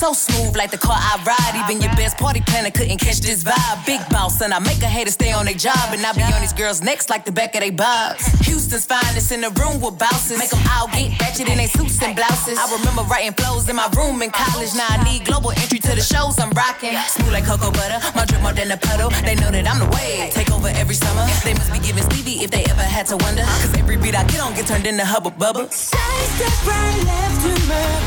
So 0.00 0.14
smooth 0.14 0.56
like 0.56 0.70
the 0.70 0.78
car 0.78 0.96
I 0.96 1.20
ride. 1.28 1.60
Even 1.60 1.82
your 1.82 1.92
best 1.92 2.16
party 2.16 2.40
planner 2.40 2.70
couldn't 2.70 2.96
catch 2.96 3.20
this 3.20 3.44
vibe. 3.44 3.84
Big 3.84 4.00
boss, 4.08 4.40
and 4.40 4.54
I 4.54 4.58
make 4.58 4.80
a 4.80 4.88
hater 4.88 5.10
stay 5.10 5.30
on 5.30 5.44
their 5.44 5.52
job. 5.52 5.92
And 5.92 6.00
I 6.00 6.14
be 6.14 6.22
on 6.22 6.40
these 6.40 6.54
girls' 6.54 6.80
necks 6.80 7.10
like 7.10 7.26
the 7.26 7.32
back 7.32 7.54
of 7.54 7.60
their 7.60 7.70
bobs. 7.70 8.24
Houston's 8.48 8.86
finest 8.86 9.30
in 9.30 9.42
the 9.42 9.50
room 9.60 9.78
with 9.78 9.98
bouncers. 9.98 10.38
Make 10.38 10.48
them 10.48 10.64
all 10.72 10.88
get 10.88 11.20
ratchet 11.20 11.50
in 11.50 11.58
their 11.58 11.68
suits 11.68 12.00
and 12.02 12.16
blouses. 12.16 12.56
I 12.56 12.64
remember 12.80 13.02
writing 13.12 13.34
flows 13.36 13.68
in 13.68 13.76
my 13.76 13.92
room 13.92 14.22
in 14.22 14.30
college. 14.30 14.72
Now 14.72 14.88
I 14.88 15.04
need 15.04 15.26
global 15.26 15.50
entry 15.50 15.80
to 15.80 15.92
the 15.92 16.00
shows 16.00 16.40
I'm 16.40 16.48
rocking. 16.56 16.96
Smooth 17.12 17.36
like 17.36 17.44
cocoa 17.44 17.70
butter. 17.70 18.00
My 18.16 18.24
drip 18.24 18.40
more 18.40 18.54
than 18.54 18.72
a 18.72 18.78
puddle. 18.78 19.10
They 19.28 19.36
know 19.36 19.52
that 19.52 19.68
I'm 19.68 19.84
the 19.84 19.90
wave. 19.92 20.32
Take 20.32 20.50
over 20.50 20.72
every 20.80 20.96
summer. 20.96 21.28
They 21.44 21.52
must 21.52 21.76
be 21.76 21.78
giving 21.78 22.04
Stevie 22.08 22.40
if 22.40 22.50
they 22.50 22.64
ever 22.72 22.88
had 22.88 23.04
to 23.12 23.20
wonder. 23.20 23.44
Cause 23.60 23.76
every 23.76 23.98
beat 23.98 24.16
I 24.16 24.24
get 24.24 24.40
on 24.40 24.56
get 24.56 24.64
turned 24.66 24.86
into 24.86 25.04
Hubba 25.04 25.28
Bubba. 25.36 25.68
Side 25.68 26.00
step 26.40 26.56
right 26.64 27.04
left 27.04 27.36
to 27.44 27.52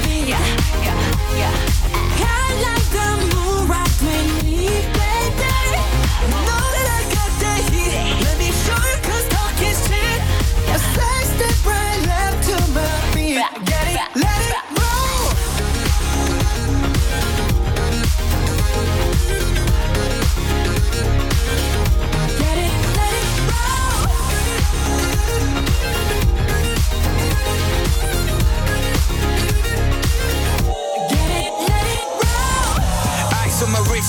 beat. 0.09 0.33
Yeah, 0.33 0.41
yeah, 0.81 1.37
yeah. 1.37 1.82
I 2.25 2.61
like 2.61 2.82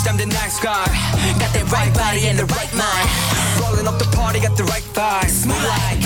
I'm 0.07 0.17
the 0.19 0.27
nice 0.27 0.61
guy. 0.61 0.85
Got 1.39 1.53
that 1.55 1.67
right 1.73 1.93
body 1.95 2.27
and 2.29 2.39
the 2.39 2.45
right 2.47 2.73
mind. 2.75 3.09
Rolling 3.61 3.87
up 3.87 3.99
the 3.99 4.09
party, 4.17 4.41
got 4.41 4.57
the 4.57 4.65
right 4.65 4.83
vibe. 4.93 5.31
Smooth 5.31 5.65
like 5.65 6.04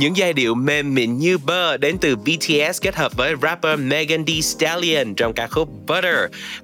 Những 0.00 0.16
giai 0.16 0.32
điệu 0.32 0.54
mềm 0.54 0.94
mịn 0.94 1.16
như 1.16 1.38
bơ 1.38 1.76
đến 1.76 1.98
từ 2.00 2.16
BTS 2.16 2.80
kết 2.82 2.96
hợp 2.96 3.16
với 3.16 3.34
rapper 3.42 3.80
Megan 3.80 4.24
Thee 4.24 4.40
Stallion 4.40 5.14
trong 5.14 5.32
ca 5.32 5.46
khúc 5.46 5.68
Butter. 5.86 6.14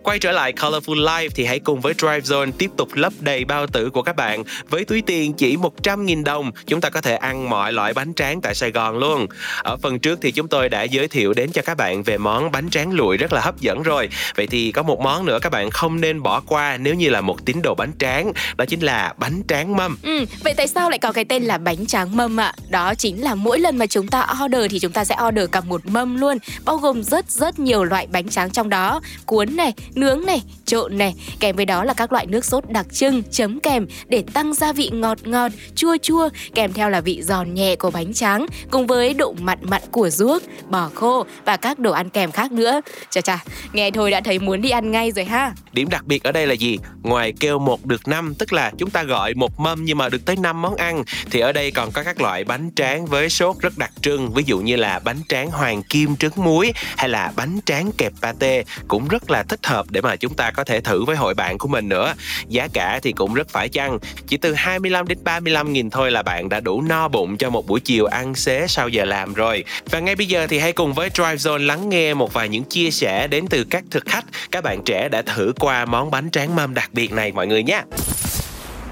Quay 0.02 0.18
trở 0.18 0.32
lại 0.32 0.52
Colorful 0.52 1.04
Life 1.04 1.28
thì 1.34 1.44
hãy 1.44 1.58
cùng 1.58 1.80
với 1.80 1.94
Drive 1.98 2.20
Zone 2.20 2.52
tiếp 2.58 2.70
tục 2.76 2.88
lấp 2.94 3.12
đầy 3.20 3.44
bao 3.44 3.66
tử 3.66 3.90
của 3.90 4.02
các 4.02 4.16
bạn. 4.16 4.44
Với 4.68 4.84
túi 4.84 5.02
tiền 5.02 5.32
chỉ 5.32 5.56
100.000 5.56 6.24
đồng, 6.24 6.52
chúng 6.66 6.80
ta 6.80 6.90
có 6.90 7.00
thể 7.00 7.16
ăn 7.16 7.50
mọi 7.50 7.72
loại 7.72 7.94
bánh 7.94 8.14
tráng 8.14 8.40
tại 8.40 8.54
Sài 8.54 8.70
Gòn 8.70 8.98
luôn. 8.98 9.26
Ở 9.62 9.76
phần 9.76 9.98
trước 9.98 10.18
thì 10.22 10.32
chúng 10.32 10.48
tôi 10.48 10.68
đã 10.68 10.82
giới 10.82 11.08
thiệu 11.08 11.32
đến 11.32 11.50
cho 11.52 11.62
các 11.62 11.76
bạn 11.76 12.02
về 12.02 12.18
món 12.18 12.52
bánh 12.52 12.70
tráng 12.70 12.92
lụi 12.92 13.16
rất 13.16 13.32
là 13.32 13.40
hấp 13.40 13.60
dẫn 13.60 13.82
rồi. 13.82 14.08
Vậy 14.36 14.46
thì 14.46 14.72
có 14.72 14.82
một 14.82 15.00
món 15.00 15.24
nữa 15.24 15.38
các 15.42 15.52
bạn 15.52 15.70
không 15.70 16.00
nên 16.00 16.22
bỏ 16.22 16.40
qua 16.40 16.76
nếu 16.76 16.94
như 16.94 17.08
là 17.08 17.20
một 17.20 17.44
tín 17.44 17.62
đồ 17.62 17.74
bánh 17.74 17.92
tráng, 17.98 18.32
đó 18.56 18.64
chính 18.64 18.80
là 18.80 19.14
bánh 19.18 19.42
tráng 19.48 19.76
mâm. 19.76 19.98
Ừ, 20.02 20.24
vậy 20.44 20.54
tại 20.56 20.68
sao 20.68 20.90
lại 20.90 20.98
có 20.98 21.12
cái 21.12 21.24
tên 21.24 21.42
là 21.42 21.58
bánh 21.58 21.86
tráng 21.86 22.16
mâm 22.16 22.40
ạ? 22.40 22.52
Đó 22.68 22.94
chính 22.94 23.25
là 23.25 23.25
là 23.26 23.34
mỗi 23.34 23.58
lần 23.58 23.76
mà 23.76 23.86
chúng 23.86 24.08
ta 24.08 24.26
order 24.44 24.62
thì 24.70 24.78
chúng 24.78 24.92
ta 24.92 25.04
sẽ 25.04 25.16
order 25.28 25.50
cả 25.52 25.60
một 25.60 25.86
mâm 25.86 26.16
luôn, 26.16 26.38
bao 26.64 26.76
gồm 26.76 27.02
rất 27.02 27.30
rất 27.30 27.58
nhiều 27.58 27.84
loại 27.84 28.06
bánh 28.06 28.28
tráng 28.28 28.50
trong 28.50 28.68
đó, 28.68 29.00
cuốn 29.26 29.56
này, 29.56 29.72
nướng 29.94 30.26
này, 30.26 30.42
trộn 30.64 30.98
này, 30.98 31.14
kèm 31.40 31.56
với 31.56 31.64
đó 31.64 31.84
là 31.84 31.94
các 31.94 32.12
loại 32.12 32.26
nước 32.26 32.44
sốt 32.44 32.64
đặc 32.68 32.86
trưng 32.92 33.22
chấm 33.30 33.60
kèm 33.60 33.86
để 34.08 34.24
tăng 34.32 34.54
gia 34.54 34.72
vị 34.72 34.90
ngọt 34.92 35.18
ngọt, 35.24 35.52
chua 35.74 35.96
chua, 36.02 36.28
kèm 36.54 36.72
theo 36.72 36.90
là 36.90 37.00
vị 37.00 37.22
giòn 37.22 37.54
nhẹ 37.54 37.76
của 37.76 37.90
bánh 37.90 38.14
tráng 38.14 38.46
cùng 38.70 38.86
với 38.86 39.14
độ 39.14 39.34
mặn 39.40 39.58
mặn 39.62 39.82
của 39.90 40.10
ruốc, 40.10 40.42
bò 40.70 40.90
khô 40.94 41.26
và 41.44 41.56
các 41.56 41.78
đồ 41.78 41.92
ăn 41.92 42.10
kèm 42.10 42.32
khác 42.32 42.52
nữa. 42.52 42.80
Chà 43.10 43.20
chà, 43.20 43.44
nghe 43.72 43.90
thôi 43.90 44.10
đã 44.10 44.20
thấy 44.20 44.38
muốn 44.38 44.60
đi 44.60 44.70
ăn 44.70 44.90
ngay 44.90 45.12
rồi 45.12 45.24
ha. 45.24 45.52
Điểm 45.72 45.88
đặc 45.90 46.04
biệt 46.06 46.22
ở 46.22 46.32
đây 46.32 46.46
là 46.46 46.54
gì? 46.54 46.78
Ngoài 47.02 47.32
kêu 47.40 47.58
một 47.58 47.86
được 47.86 48.08
năm, 48.08 48.34
tức 48.34 48.52
là 48.52 48.72
chúng 48.78 48.90
ta 48.90 49.02
gọi 49.02 49.34
một 49.34 49.60
mâm 49.60 49.84
nhưng 49.84 49.98
mà 49.98 50.08
được 50.08 50.24
tới 50.24 50.36
5 50.36 50.62
món 50.62 50.76
ăn, 50.76 51.04
thì 51.30 51.40
ở 51.40 51.52
đây 51.52 51.70
còn 51.70 51.90
có 51.92 52.02
các 52.02 52.20
loại 52.20 52.44
bánh 52.44 52.70
tráng 52.76 53.06
với 53.06 53.15
với 53.16 53.30
sốt 53.30 53.56
rất 53.60 53.78
đặc 53.78 53.90
trưng, 54.02 54.32
ví 54.32 54.42
dụ 54.46 54.58
như 54.58 54.76
là 54.76 54.98
bánh 54.98 55.20
tráng 55.28 55.50
hoàng 55.50 55.82
kim 55.82 56.16
trứng 56.16 56.32
muối 56.36 56.72
hay 56.96 57.08
là 57.08 57.32
bánh 57.36 57.58
tráng 57.66 57.90
kẹp 57.98 58.12
pate 58.22 58.62
cũng 58.88 59.08
rất 59.08 59.30
là 59.30 59.42
thích 59.42 59.66
hợp 59.66 59.86
để 59.90 60.00
mà 60.00 60.16
chúng 60.16 60.34
ta 60.34 60.50
có 60.50 60.64
thể 60.64 60.80
thử 60.80 61.04
với 61.04 61.16
hội 61.16 61.34
bạn 61.34 61.58
của 61.58 61.68
mình 61.68 61.88
nữa. 61.88 62.14
Giá 62.48 62.68
cả 62.72 63.00
thì 63.02 63.12
cũng 63.12 63.34
rất 63.34 63.48
phải 63.48 63.68
chăng, 63.68 63.98
chỉ 64.26 64.36
từ 64.36 64.54
25 64.54 65.08
đến 65.08 65.18
35 65.24 65.72
nghìn 65.72 65.90
thôi 65.90 66.10
là 66.10 66.22
bạn 66.22 66.48
đã 66.48 66.60
đủ 66.60 66.82
no 66.82 67.08
bụng 67.08 67.36
cho 67.36 67.50
một 67.50 67.66
buổi 67.66 67.80
chiều 67.80 68.06
ăn 68.06 68.34
xế 68.34 68.66
sau 68.68 68.88
giờ 68.88 69.04
làm 69.04 69.34
rồi. 69.34 69.64
Và 69.90 70.00
ngay 70.00 70.16
bây 70.16 70.26
giờ 70.26 70.46
thì 70.46 70.58
hãy 70.58 70.72
cùng 70.72 70.94
với 70.94 71.10
Drive 71.14 71.34
Zone 71.34 71.66
lắng 71.66 71.88
nghe 71.88 72.14
một 72.14 72.32
vài 72.32 72.48
những 72.48 72.64
chia 72.64 72.90
sẻ 72.90 73.26
đến 73.26 73.46
từ 73.50 73.64
các 73.64 73.84
thực 73.90 74.04
khách, 74.06 74.24
các 74.50 74.64
bạn 74.64 74.82
trẻ 74.84 75.08
đã 75.08 75.22
thử 75.22 75.52
qua 75.60 75.84
món 75.84 76.10
bánh 76.10 76.30
tráng 76.30 76.56
mâm 76.56 76.74
đặc 76.74 76.90
biệt 76.92 77.12
này, 77.12 77.32
mọi 77.32 77.46
người 77.46 77.62
nhé. 77.62 77.82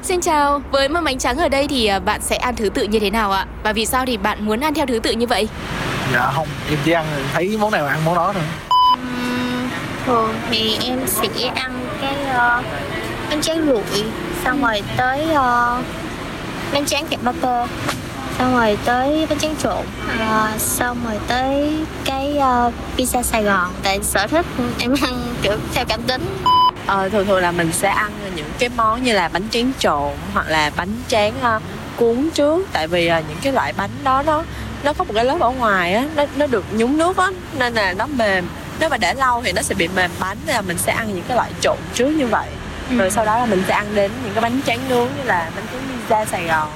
Xin 0.05 0.21
chào, 0.21 0.62
với 0.71 0.88
mâm 0.88 1.05
bánh 1.05 1.19
trắng 1.19 1.38
ở 1.38 1.49
đây 1.49 1.69
thì 1.69 1.87
à, 1.87 1.99
bạn 1.99 2.21
sẽ 2.23 2.37
ăn 2.37 2.57
thứ 2.57 2.69
tự 2.69 2.85
như 2.85 2.99
thế 2.99 3.11
nào 3.11 3.33
ạ? 3.33 3.47
Và 3.62 3.73
vì 3.73 3.87
sao 3.87 4.07
thì 4.07 4.17
bạn 4.17 4.47
muốn 4.47 4.61
ăn 4.61 4.75
theo 4.75 4.87
thứ 4.87 4.99
tự 4.99 5.12
như 5.12 5.27
vậy? 5.27 5.49
dạ 6.12 6.33
không 6.35 6.49
em 6.71 6.79
chỉ 6.85 6.93
ăn 6.93 7.07
thấy 7.33 7.57
món 7.61 7.71
nào 7.71 7.87
ăn 7.87 8.05
món 8.05 8.14
đó 8.14 8.33
thôi 8.33 8.43
thường 10.07 10.35
thì 10.51 10.79
em 10.85 10.99
sẽ 11.07 11.29
ăn 11.55 11.87
cái 12.01 12.14
uh, 12.31 12.64
bánh 13.31 13.43
tráng 13.43 13.67
rụi 13.67 14.05
xong 14.45 14.62
rồi 14.62 14.83
tới 14.97 15.27
uh, 15.31 15.85
bánh 16.73 16.87
tráng 16.87 17.07
kẹp 17.07 17.21
bơ 17.43 17.67
xong 18.38 18.55
rồi 18.55 18.79
tới 18.85 19.27
bánh 19.29 19.38
tráng 19.38 19.57
trộn. 19.62 19.85
Uh, 20.14 20.61
xong 20.61 20.99
rồi 21.05 21.20
tới 21.27 21.79
cái 22.05 22.38
uh, 22.38 22.73
pizza 22.97 23.23
Sài 23.23 23.42
Gòn. 23.42 23.73
Tại 23.83 23.99
sở 24.03 24.27
thích 24.27 24.47
em 24.79 24.94
ăn 25.03 25.35
kiểu 25.42 25.57
theo 25.75 25.85
cảm 25.88 26.03
tính. 26.03 26.37
Ờ, 26.87 27.09
thường 27.09 27.27
thường 27.27 27.40
là 27.40 27.53
mình 27.53 27.73
sẽ 27.73 27.88
ăn 27.88 28.12
những 28.37 28.51
cái 28.59 28.68
món 28.77 29.03
như 29.03 29.12
là 29.12 29.29
bánh 29.29 29.49
tráng 29.51 29.73
trộn 29.79 30.12
hoặc 30.33 30.47
là 30.49 30.70
bánh 30.77 31.03
tráng 31.09 31.33
uh, 31.57 31.62
cuốn 31.97 32.31
trước. 32.35 32.66
Tại 32.73 32.87
vì 32.87 33.11
uh, 33.18 33.25
những 33.29 33.38
cái 33.42 33.53
loại 33.53 33.73
bánh 33.73 33.90
đó 34.05 34.23
nó 34.27 34.42
nó 34.83 34.92
có 34.92 35.05
một 35.05 35.12
cái 35.14 35.25
lớp 35.25 35.40
ở 35.40 35.51
ngoài 35.51 35.94
á 35.94 36.07
nó 36.16 36.25
nó 36.37 36.47
được 36.47 36.64
nhúng 36.73 36.99
nước 36.99 37.16
á 37.16 37.31
nên 37.59 37.75
là 37.75 37.92
nó 37.92 38.07
mềm. 38.07 38.49
Nếu 38.81 38.88
mà 38.88 38.97
để 38.97 39.14
lâu 39.14 39.42
thì 39.44 39.53
nó 39.53 39.62
sẽ 39.62 39.75
bị 39.75 39.88
mềm 39.88 40.11
bánh 40.20 40.38
nên 40.47 40.55
là 40.55 40.62
mình 40.62 40.79
sẽ 40.79 40.92
ăn 40.92 41.14
những 41.14 41.25
cái 41.29 41.37
loại 41.37 41.51
trộn 41.61 41.77
trước 41.94 42.09
như 42.09 42.27
vậy. 42.27 42.49
Rồi 42.99 43.11
sau 43.11 43.25
đó 43.25 43.38
là 43.38 43.47
mình 43.47 43.62
sẽ 43.68 43.75
ăn 43.75 43.87
đến 43.94 44.11
những 44.25 44.35
cái 44.35 44.42
bánh 44.42 44.61
tráng 44.66 44.79
nướng 44.88 45.09
như 45.16 45.23
là 45.25 45.51
bánh 45.57 45.64
tráng 45.73 45.83
pizza 46.09 46.25
Sài 46.25 46.44
Gòn 46.44 46.68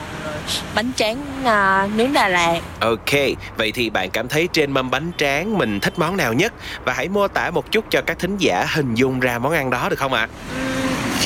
bánh 0.74 0.90
tráng 0.96 1.16
uh, 1.40 1.94
nướng 1.96 2.12
Đà 2.12 2.28
Lạt. 2.28 2.60
Ok, 2.80 3.12
vậy 3.56 3.72
thì 3.72 3.90
bạn 3.90 4.10
cảm 4.10 4.28
thấy 4.28 4.48
trên 4.52 4.72
mâm 4.72 4.90
bánh 4.90 5.10
tráng 5.18 5.58
mình 5.58 5.80
thích 5.80 5.98
món 5.98 6.16
nào 6.16 6.32
nhất? 6.32 6.52
Và 6.84 6.92
hãy 6.92 7.08
mô 7.08 7.28
tả 7.28 7.50
một 7.50 7.72
chút 7.72 7.84
cho 7.90 8.00
các 8.06 8.18
thính 8.18 8.36
giả 8.36 8.66
hình 8.74 8.94
dung 8.94 9.20
ra 9.20 9.38
món 9.38 9.52
ăn 9.52 9.70
đó 9.70 9.88
được 9.88 9.98
không 9.98 10.12
ạ? 10.12 10.28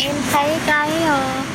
em 0.03 0.15
thấy 0.33 0.59
cái 0.67 0.91
uh, 1.05 1.47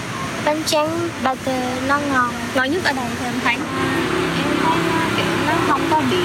bánh 0.45 0.63
tráng 0.63 1.09
pate 1.23 1.77
nó 1.87 1.99
ngon. 1.99 2.33
Ngon 2.55 2.71
nhất 2.71 2.83
ở 2.83 2.93
đây 2.93 3.05
thì 3.19 3.25
em 3.25 3.33
thấy. 3.43 3.53
Em 3.53 4.57
thấy 4.63 4.77
nó 4.93 5.01
kiểu 5.17 5.25
nó 5.47 5.53
không 5.67 5.81
có 5.91 6.01
bị 6.11 6.17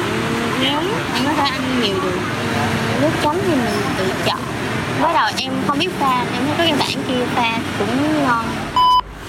ngán 0.63 0.87
em 1.15 1.25
có 1.27 1.33
thể 1.37 1.51
ăn 1.51 1.81
nhiều 1.83 1.97
được. 2.03 2.21
Nước 3.01 3.11
chấm 3.23 3.37
thì 3.47 3.55
mình 3.55 3.83
tự 3.99 4.13
chọn. 4.25 4.39
Mới 5.01 5.15
đầu 5.15 5.31
em 5.39 5.53
không 5.67 5.79
biết 5.79 5.91
pha 5.99 6.25
em 6.33 6.43
thấy 6.47 6.55
có 6.59 6.65
cái 6.65 6.73
bạn 6.79 7.05
kia 7.09 7.25
pha 7.35 7.59
cũng 7.79 8.25
ngon 8.25 8.45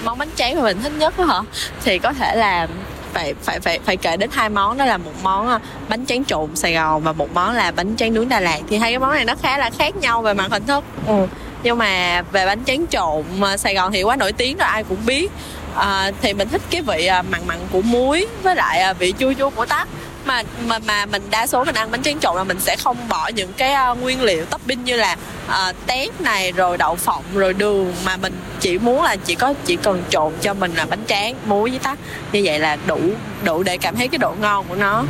món 0.04 0.18
bánh 0.18 0.30
tráng 0.36 0.56
mà 0.56 0.62
mình 0.62 0.82
thích 0.82 0.92
nhất 0.98 1.18
đó 1.18 1.24
hả? 1.24 1.40
Thì 1.84 1.98
có 1.98 2.12
thể 2.12 2.36
là 2.36 2.68
phải 3.12 3.34
phải 3.42 3.60
phải 3.60 3.78
phải 3.84 3.96
kể 3.96 4.16
đến 4.16 4.30
hai 4.32 4.48
món 4.48 4.78
đó 4.78 4.84
là 4.84 4.96
một 4.96 5.12
món 5.22 5.48
à, 5.48 5.60
bánh 5.88 6.06
tráng 6.06 6.24
trộn 6.24 6.56
Sài 6.56 6.72
Gòn 6.74 7.02
và 7.02 7.12
một 7.12 7.34
món 7.34 7.54
là 7.54 7.70
bánh 7.70 7.96
tráng 7.96 8.14
nướng 8.14 8.28
Đà 8.28 8.40
Lạt. 8.40 8.58
Thì 8.68 8.76
hai 8.76 8.92
cái 8.92 8.98
món 8.98 9.10
này 9.10 9.24
nó 9.24 9.34
khá 9.42 9.58
là 9.58 9.70
khác 9.78 9.96
nhau 9.96 10.22
về 10.22 10.34
mặt 10.34 10.50
hình 10.50 10.66
thức. 10.66 10.84
Ừ. 11.06 11.26
nhưng 11.62 11.78
mà 11.78 12.22
về 12.32 12.46
bánh 12.46 12.64
tráng 12.64 12.86
trộn 12.86 13.24
mà 13.38 13.56
Sài 13.56 13.74
Gòn 13.74 13.92
thì 13.92 14.02
quá 14.02 14.16
nổi 14.16 14.32
tiếng 14.32 14.56
rồi 14.56 14.68
ai 14.68 14.84
cũng 14.84 15.06
biết. 15.06 15.30
À, 15.76 16.10
thì 16.22 16.34
mình 16.34 16.48
thích 16.48 16.62
cái 16.70 16.82
vị 16.82 17.08
mặn 17.30 17.40
mặn 17.46 17.58
của 17.72 17.82
muối 17.82 18.26
với 18.42 18.56
lại 18.56 18.94
vị 18.94 19.14
chua 19.18 19.32
chua 19.32 19.50
của 19.50 19.66
tắc 19.66 19.88
mà 20.26 20.42
mà 20.66 20.78
mà 20.78 21.06
mình 21.06 21.22
đa 21.30 21.46
số 21.46 21.64
mình 21.64 21.74
ăn 21.74 21.90
bánh 21.90 22.02
tráng 22.02 22.20
trộn 22.20 22.36
là 22.36 22.44
mình 22.44 22.60
sẽ 22.60 22.76
không 22.76 23.08
bỏ 23.08 23.30
những 23.34 23.52
cái 23.52 23.92
uh, 23.92 24.02
nguyên 24.02 24.22
liệu 24.22 24.44
topping 24.44 24.84
như 24.84 24.96
là 24.96 25.16
ờ, 25.48 25.68
uh, 25.68 25.86
tép 25.86 26.20
này 26.20 26.52
rồi 26.52 26.78
đậu 26.78 26.94
phộng 26.94 27.24
rồi 27.34 27.54
đường. 27.54 27.92
Mà 28.04 28.16
mình 28.16 28.32
chỉ 28.60 28.78
muốn 28.78 29.02
là 29.02 29.16
chỉ 29.16 29.34
có 29.34 29.54
chỉ 29.64 29.76
cần 29.76 30.02
trộn 30.10 30.32
cho 30.40 30.54
mình 30.54 30.74
là 30.74 30.86
bánh 30.90 31.04
tráng 31.06 31.34
muối 31.46 31.70
với 31.70 31.78
tắc. 31.78 31.98
Như 32.32 32.42
vậy 32.44 32.58
là 32.58 32.76
đủ 32.86 33.00
đủ 33.42 33.62
để 33.62 33.76
cảm 33.76 33.96
thấy 33.96 34.08
cái 34.08 34.18
độ 34.18 34.34
ngon 34.40 34.64
của 34.68 34.74
nó. 34.74 35.04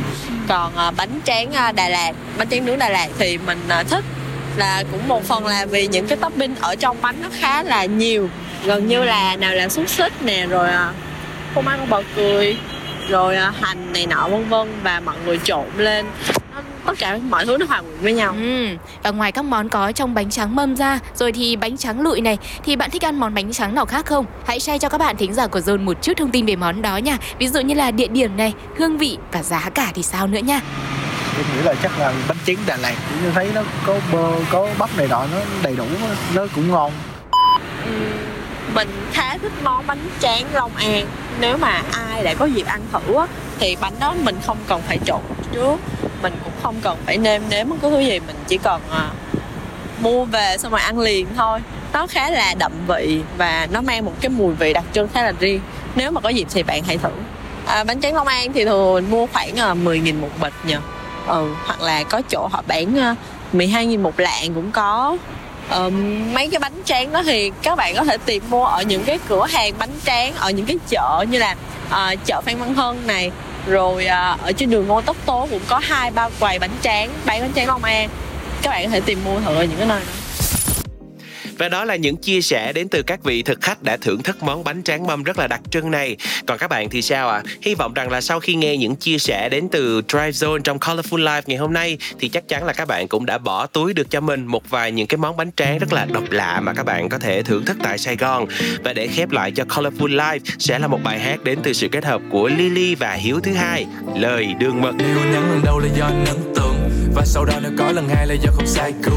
Còn 0.47 0.73
uh, 0.87 0.95
bánh 0.97 1.19
tráng 1.25 1.49
uh, 1.49 1.75
Đà 1.75 1.89
Lạt 1.89 2.11
bánh 2.37 2.49
tráng 2.49 2.65
nướng 2.65 2.79
Đà 2.79 2.89
Lạt 2.89 3.07
thì 3.19 3.37
mình 3.37 3.59
uh, 3.81 3.87
thích 3.89 4.03
là 4.55 4.83
cũng 4.91 5.07
một 5.07 5.23
phần 5.23 5.45
là 5.45 5.65
vì 5.65 5.87
những 5.87 6.07
cái 6.07 6.17
topping 6.17 6.55
ở 6.61 6.75
trong 6.75 6.97
bánh 7.01 7.15
nó 7.21 7.29
khá 7.39 7.63
là 7.63 7.85
nhiều. 7.85 8.29
Gần 8.65 8.87
như 8.87 9.03
là 9.03 9.35
nào 9.35 9.53
là 9.53 9.69
xúc 9.69 9.89
xích 9.89 10.13
nè 10.23 10.45
rồi 10.45 10.69
uh, 10.69 10.95
không 11.53 11.67
ăn 11.67 11.89
bò 11.89 12.01
cười 12.15 12.57
rồi 13.09 13.35
à, 13.35 13.53
hành 13.61 13.93
này 13.93 14.05
nọ 14.07 14.27
vân 14.27 14.49
vân 14.49 14.67
và 14.83 14.99
mọi 14.99 15.15
người 15.25 15.39
trộn 15.43 15.65
lên 15.77 16.05
Nó- 16.55 16.61
tất 16.85 16.93
cả 16.99 17.17
mọi 17.29 17.45
thứ 17.45 17.57
nó 17.57 17.65
hòa 17.65 17.81
quyện 17.81 17.97
với 18.01 18.13
nhau 18.13 18.33
Ừ. 18.37 18.67
Và 19.03 19.11
ngoài 19.11 19.31
các 19.31 19.45
món 19.45 19.69
có 19.69 19.91
trong 19.91 20.13
bánh 20.13 20.29
trắng 20.29 20.55
mâm 20.55 20.75
ra, 20.75 20.99
rồi 21.15 21.31
thì 21.31 21.55
bánh 21.55 21.77
trắng 21.77 22.01
lụi 22.01 22.21
này, 22.21 22.37
thì 22.63 22.75
bạn 22.75 22.89
thích 22.91 23.05
ăn 23.05 23.19
món 23.19 23.33
bánh 23.33 23.51
trắng 23.51 23.75
nào 23.75 23.85
khác 23.85 24.05
không? 24.05 24.25
Hãy 24.47 24.59
share 24.59 24.79
cho 24.79 24.89
các 24.89 24.97
bạn 24.97 25.17
thính 25.17 25.33
giả 25.33 25.47
của 25.47 25.59
Zone 25.59 25.83
một 25.85 26.01
chút 26.01 26.13
thông 26.17 26.31
tin 26.31 26.45
về 26.45 26.55
món 26.55 26.81
đó 26.81 26.97
nha. 26.97 27.17
Ví 27.39 27.47
dụ 27.47 27.61
như 27.61 27.73
là 27.73 27.91
địa 27.91 28.07
điểm 28.07 28.37
này, 28.37 28.53
hương 28.77 28.97
vị 28.97 29.17
và 29.31 29.43
giá 29.43 29.69
cả 29.73 29.91
thì 29.95 30.03
sao 30.03 30.27
nữa 30.27 30.39
nha. 30.39 30.61
em 31.37 31.45
nghĩ 31.57 31.63
là 31.63 31.73
chắc 31.83 31.99
là 31.99 32.13
bánh 32.27 32.37
tráng 32.45 32.55
Đà 32.65 32.77
Lạt 32.77 32.95
cũng 33.23 33.31
thấy 33.33 33.49
nó 33.55 33.61
có 33.85 33.95
bơ 34.13 34.31
có 34.49 34.67
bắp 34.77 34.97
này 34.97 35.07
nọ 35.07 35.25
nó 35.33 35.37
đầy 35.63 35.75
đủ 35.75 35.85
nó 36.35 36.47
cũng 36.55 36.71
ngon 36.71 36.91
mình 38.75 38.89
khá 39.13 39.37
thích 39.37 39.51
món 39.63 39.87
bánh 39.87 40.09
tráng 40.19 40.45
Long 40.53 40.71
An. 40.75 41.05
Nếu 41.39 41.57
mà 41.57 41.81
ai 41.91 42.23
đã 42.23 42.33
có 42.33 42.45
dịp 42.45 42.67
ăn 42.67 42.81
thử 42.91 43.13
á, 43.13 43.27
thì 43.59 43.77
bánh 43.81 43.93
đó 43.99 44.15
mình 44.23 44.35
không 44.45 44.57
cần 44.67 44.81
phải 44.87 44.99
trộn 45.05 45.21
trước. 45.51 45.77
Mình 46.21 46.33
cũng 46.43 46.53
không 46.63 46.75
cần 46.81 46.97
phải 47.05 47.17
nêm 47.17 47.41
nếm 47.49 47.69
bất 47.69 47.75
cứ 47.81 47.89
thứ 47.89 47.99
gì 47.99 48.19
mình 48.19 48.35
chỉ 48.47 48.57
cần 48.57 48.81
à, 48.91 49.09
mua 49.99 50.25
về 50.25 50.57
xong 50.57 50.71
rồi 50.71 50.81
ăn 50.81 50.99
liền 50.99 51.27
thôi. 51.37 51.59
Nó 51.93 52.07
khá 52.07 52.29
là 52.29 52.53
đậm 52.59 52.71
vị 52.87 53.21
và 53.37 53.67
nó 53.71 53.81
mang 53.81 54.05
một 54.05 54.13
cái 54.21 54.29
mùi 54.29 54.53
vị 54.53 54.73
đặc 54.73 54.83
trưng 54.93 55.07
khá 55.07 55.23
là 55.23 55.33
riêng. 55.39 55.61
Nếu 55.95 56.11
mà 56.11 56.21
có 56.21 56.29
dịp 56.29 56.47
thì 56.53 56.63
bạn 56.63 56.83
hãy 56.83 56.97
thử. 56.97 57.11
À, 57.65 57.83
bánh 57.83 58.01
tráng 58.01 58.15
Long 58.15 58.27
An 58.27 58.53
thì 58.53 58.65
thường 58.65 58.93
mình 58.93 59.11
mua 59.11 59.27
khoảng 59.33 59.55
ờ, 59.55 59.67
à, 59.67 59.73
10.000 59.73 60.21
một 60.21 60.29
bịch 60.41 60.53
nhờ 60.63 60.77
ừ, 61.27 61.47
hoặc 61.65 61.81
là 61.81 62.03
có 62.03 62.21
chỗ 62.29 62.47
họ 62.51 62.63
bán 62.67 62.95
ờ, 62.95 63.01
à, 63.01 63.15
12.000 63.53 64.01
một 64.01 64.19
lạng 64.19 64.53
cũng 64.53 64.71
có 64.71 65.17
um, 65.71 66.33
mấy 66.33 66.47
cái 66.47 66.59
bánh 66.59 66.81
tráng 66.85 67.11
đó 67.11 67.23
thì 67.23 67.51
các 67.61 67.75
bạn 67.75 67.95
có 67.95 68.03
thể 68.03 68.17
tìm 68.17 68.43
mua 68.49 68.65
ở 68.65 68.81
những 68.81 69.03
cái 69.03 69.19
cửa 69.27 69.45
hàng 69.45 69.73
bánh 69.77 69.93
tráng 70.05 70.33
ở 70.35 70.49
những 70.49 70.65
cái 70.65 70.77
chợ 70.89 71.25
như 71.29 71.37
là 71.37 71.55
uh, 71.89 72.25
chợ 72.25 72.41
Phan 72.45 72.59
Văn 72.59 72.73
Hân 72.73 73.07
này 73.07 73.31
rồi 73.67 74.05
uh, 74.05 74.41
ở 74.41 74.51
trên 74.57 74.69
đường 74.69 74.87
Ngô 74.87 75.01
Tất 75.01 75.17
Tố 75.25 75.47
cũng 75.51 75.61
có 75.67 75.79
hai 75.83 76.11
ba 76.11 76.29
quầy 76.39 76.59
bánh 76.59 76.77
tráng 76.81 77.09
bán 77.25 77.41
bánh 77.41 77.53
tráng 77.55 77.67
Long 77.67 77.83
An. 77.83 78.09
Các 78.61 78.71
bạn 78.71 78.83
có 78.83 78.89
thể 78.89 78.99
tìm 78.99 79.19
mua 79.25 79.39
thử 79.39 79.55
ở 79.55 79.63
những 79.63 79.77
cái 79.77 79.87
nơi 79.87 79.99
đó. 79.99 80.24
Và 81.57 81.69
đó 81.69 81.85
là 81.85 81.95
những 81.95 82.17
chia 82.17 82.41
sẻ 82.41 82.73
đến 82.73 82.87
từ 82.89 83.01
các 83.01 83.23
vị 83.23 83.43
thực 83.43 83.61
khách 83.61 83.83
đã 83.83 83.97
thưởng 83.97 84.23
thức 84.23 84.43
món 84.43 84.63
bánh 84.63 84.83
tráng 84.83 85.07
mâm 85.07 85.23
rất 85.23 85.39
là 85.39 85.47
đặc 85.47 85.61
trưng 85.69 85.91
này. 85.91 86.17
Còn 86.45 86.57
các 86.57 86.67
bạn 86.67 86.89
thì 86.89 87.01
sao 87.01 87.29
ạ? 87.29 87.41
À? 87.45 87.51
Hy 87.61 87.75
vọng 87.75 87.93
rằng 87.93 88.09
là 88.09 88.21
sau 88.21 88.39
khi 88.39 88.55
nghe 88.55 88.77
những 88.77 88.95
chia 88.95 89.17
sẻ 89.17 89.49
đến 89.49 89.69
từ 89.71 90.01
Drive 90.07 90.31
Zone 90.31 90.59
trong 90.59 90.77
Colorful 90.77 91.23
Life 91.23 91.41
ngày 91.45 91.57
hôm 91.57 91.73
nay 91.73 91.97
thì 92.19 92.29
chắc 92.29 92.47
chắn 92.47 92.65
là 92.65 92.73
các 92.73 92.87
bạn 92.87 93.07
cũng 93.07 93.25
đã 93.25 93.37
bỏ 93.37 93.65
túi 93.65 93.93
được 93.93 94.09
cho 94.09 94.21
mình 94.21 94.45
một 94.45 94.69
vài 94.69 94.91
những 94.91 95.07
cái 95.07 95.17
món 95.17 95.37
bánh 95.37 95.51
tráng 95.55 95.77
rất 95.77 95.93
là 95.93 96.05
độc 96.05 96.31
lạ 96.31 96.61
mà 96.63 96.73
các 96.73 96.83
bạn 96.83 97.09
có 97.09 97.19
thể 97.19 97.43
thưởng 97.43 97.65
thức 97.65 97.77
tại 97.83 97.97
Sài 97.97 98.15
Gòn. 98.15 98.45
Và 98.83 98.93
để 98.93 99.07
khép 99.07 99.31
lại 99.31 99.51
cho 99.51 99.63
Colorful 99.63 100.15
Life 100.15 100.39
sẽ 100.59 100.79
là 100.79 100.87
một 100.87 100.99
bài 101.03 101.19
hát 101.19 101.43
đến 101.43 101.59
từ 101.63 101.73
sự 101.73 101.87
kết 101.87 102.05
hợp 102.05 102.21
của 102.31 102.47
Lily 102.47 102.95
và 102.95 103.13
Hiếu 103.13 103.39
thứ 103.43 103.53
hai, 103.53 103.85
lời 104.15 104.47
đường 104.59 104.81
mật. 104.81 104.93
Nếu 104.97 105.17
nhắn 105.17 105.51
lần 105.51 105.61
đầu 105.63 105.79
là 105.79 105.87
do 105.97 106.05
anh 106.05 106.25
ấn 106.25 106.53
tượng 106.55 106.74
và 107.15 107.25
sau 107.25 107.45
đó 107.45 107.53
nếu 107.61 107.71
có 107.77 107.91
lần 107.91 108.09
hai 108.09 108.27
là 108.27 108.33
do 108.33 108.51
không 108.51 108.67
sai 108.67 108.93
cú 109.05 109.11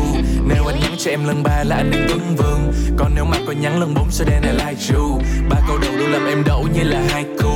Nếu 0.49 0.67
anh 0.67 0.81
nhắn 0.81 0.95
cho 0.99 1.11
em 1.11 1.25
lần 1.25 1.43
ba 1.43 1.65
là 1.65 1.77
anh 1.77 1.91
đang 1.91 2.07
vấn 2.07 2.37
vương. 2.37 2.73
Còn 2.97 3.15
nếu 3.15 3.25
mà 3.25 3.37
có 3.47 3.53
nhắn 3.53 3.81
lần 3.81 3.95
bốn 3.95 4.11
sẽ 4.11 4.25
đen 4.25 4.43
là 4.43 4.53
like 4.53 4.95
you 4.95 5.21
Ba 5.51 5.57
câu 5.69 5.79
đầu 5.79 5.93
luôn 5.97 6.11
làm 6.13 6.27
em 6.27 6.45
đổ 6.45 6.67
như 6.75 6.83
là 6.83 7.03
hai 7.09 7.25
cú 7.43 7.51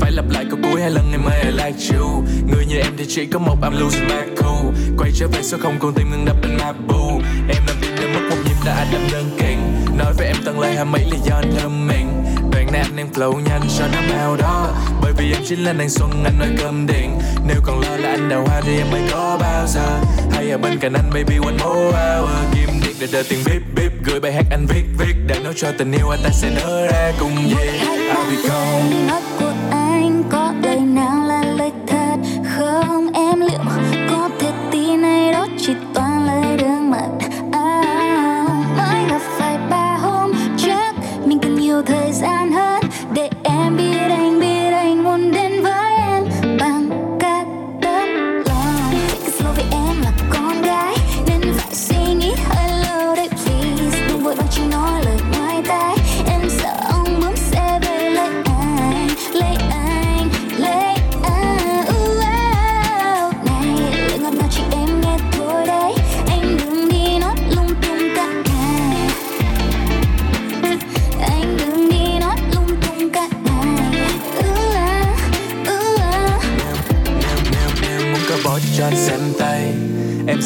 Phải 0.00 0.12
lặp 0.12 0.24
lại 0.30 0.44
câu 0.50 0.58
cuối 0.62 0.80
hai 0.80 0.90
lần 0.90 1.12
em 1.12 1.24
ơi 1.24 1.40
I 1.44 1.50
like 1.50 1.96
you 1.96 2.24
Người 2.52 2.66
như 2.66 2.76
em 2.76 2.92
thì 2.98 3.04
chỉ 3.08 3.26
có 3.26 3.38
một, 3.38 3.56
I'm 3.62 3.80
losing 3.80 4.08
my 4.08 4.34
cool. 4.36 4.74
Quay 4.98 5.10
trở 5.14 5.28
về 5.28 5.42
số 5.42 5.58
không, 5.60 5.76
con 5.80 5.94
tim 5.94 6.10
ngừng 6.10 6.24
đập 6.24 6.36
bên 6.42 6.56
Mabu 6.56 7.20
Em 7.48 7.62
làm 7.66 7.76
tim 7.80 7.92
đến 8.00 8.12
mất 8.14 8.20
một 8.30 8.36
nhịp 8.44 8.56
đã 8.64 8.74
anh 8.74 8.88
đâm 8.92 9.02
đơn 9.12 9.36
kiện 9.38 9.58
Nói 9.98 10.12
với 10.16 10.26
em 10.26 10.36
tận 10.44 10.60
lời 10.60 10.74
hai 10.74 10.84
mấy 10.84 11.04
là 11.10 11.16
do 11.24 11.34
anh 11.34 11.52
thơm 11.58 11.86
miệng 11.86 12.08
anh 12.72 12.96
đang 12.96 13.12
flow 13.12 13.40
nhanh 13.40 13.62
cho 13.78 13.86
nó 13.92 14.00
mau 14.10 14.36
đó. 14.36 14.68
Bởi 15.02 15.12
vì 15.12 15.32
em 15.32 15.42
chính 15.46 15.64
là 15.64 15.72
nàng 15.72 15.88
xuân 15.88 16.24
anh 16.24 16.38
nói 16.38 16.48
cơm 16.58 16.86
điện. 16.86 17.18
Nếu 17.46 17.60
còn 17.62 17.80
lo 17.80 17.96
là 17.96 18.08
anh 18.08 18.28
đào 18.28 18.44
hoa 18.46 18.60
thì 18.64 18.78
em 18.78 18.90
mới 18.90 19.02
có 19.12 19.38
bao 19.40 19.66
giờ? 19.66 20.00
Hay 20.30 20.50
ở 20.50 20.58
bên 20.58 20.78
cạnh 20.78 20.92
anh 20.92 21.10
baby 21.10 21.36
one 21.36 21.52
more 21.52 21.98
hour. 21.98 22.30
Kim 22.54 22.68
điện 22.84 22.96
để 23.00 23.06
đợi 23.12 23.24
tiền 23.28 23.38
bíp 23.46 23.62
bíp 23.74 23.92
Gửi 24.04 24.20
bài 24.20 24.32
hát 24.32 24.44
anh 24.50 24.66
viết 24.66 24.84
viết. 24.98 25.14
Để 25.26 25.40
nói 25.44 25.52
cho 25.56 25.68
tình 25.78 25.92
yêu 25.92 26.08
anh 26.08 26.20
ta 26.24 26.30
sẽ 26.32 26.50
nở 26.56 26.86
ra 26.92 27.12
cùng 27.20 27.54
về 27.56 27.80
I'll 28.08 28.30
be 28.30 28.48
gone 28.48 29.37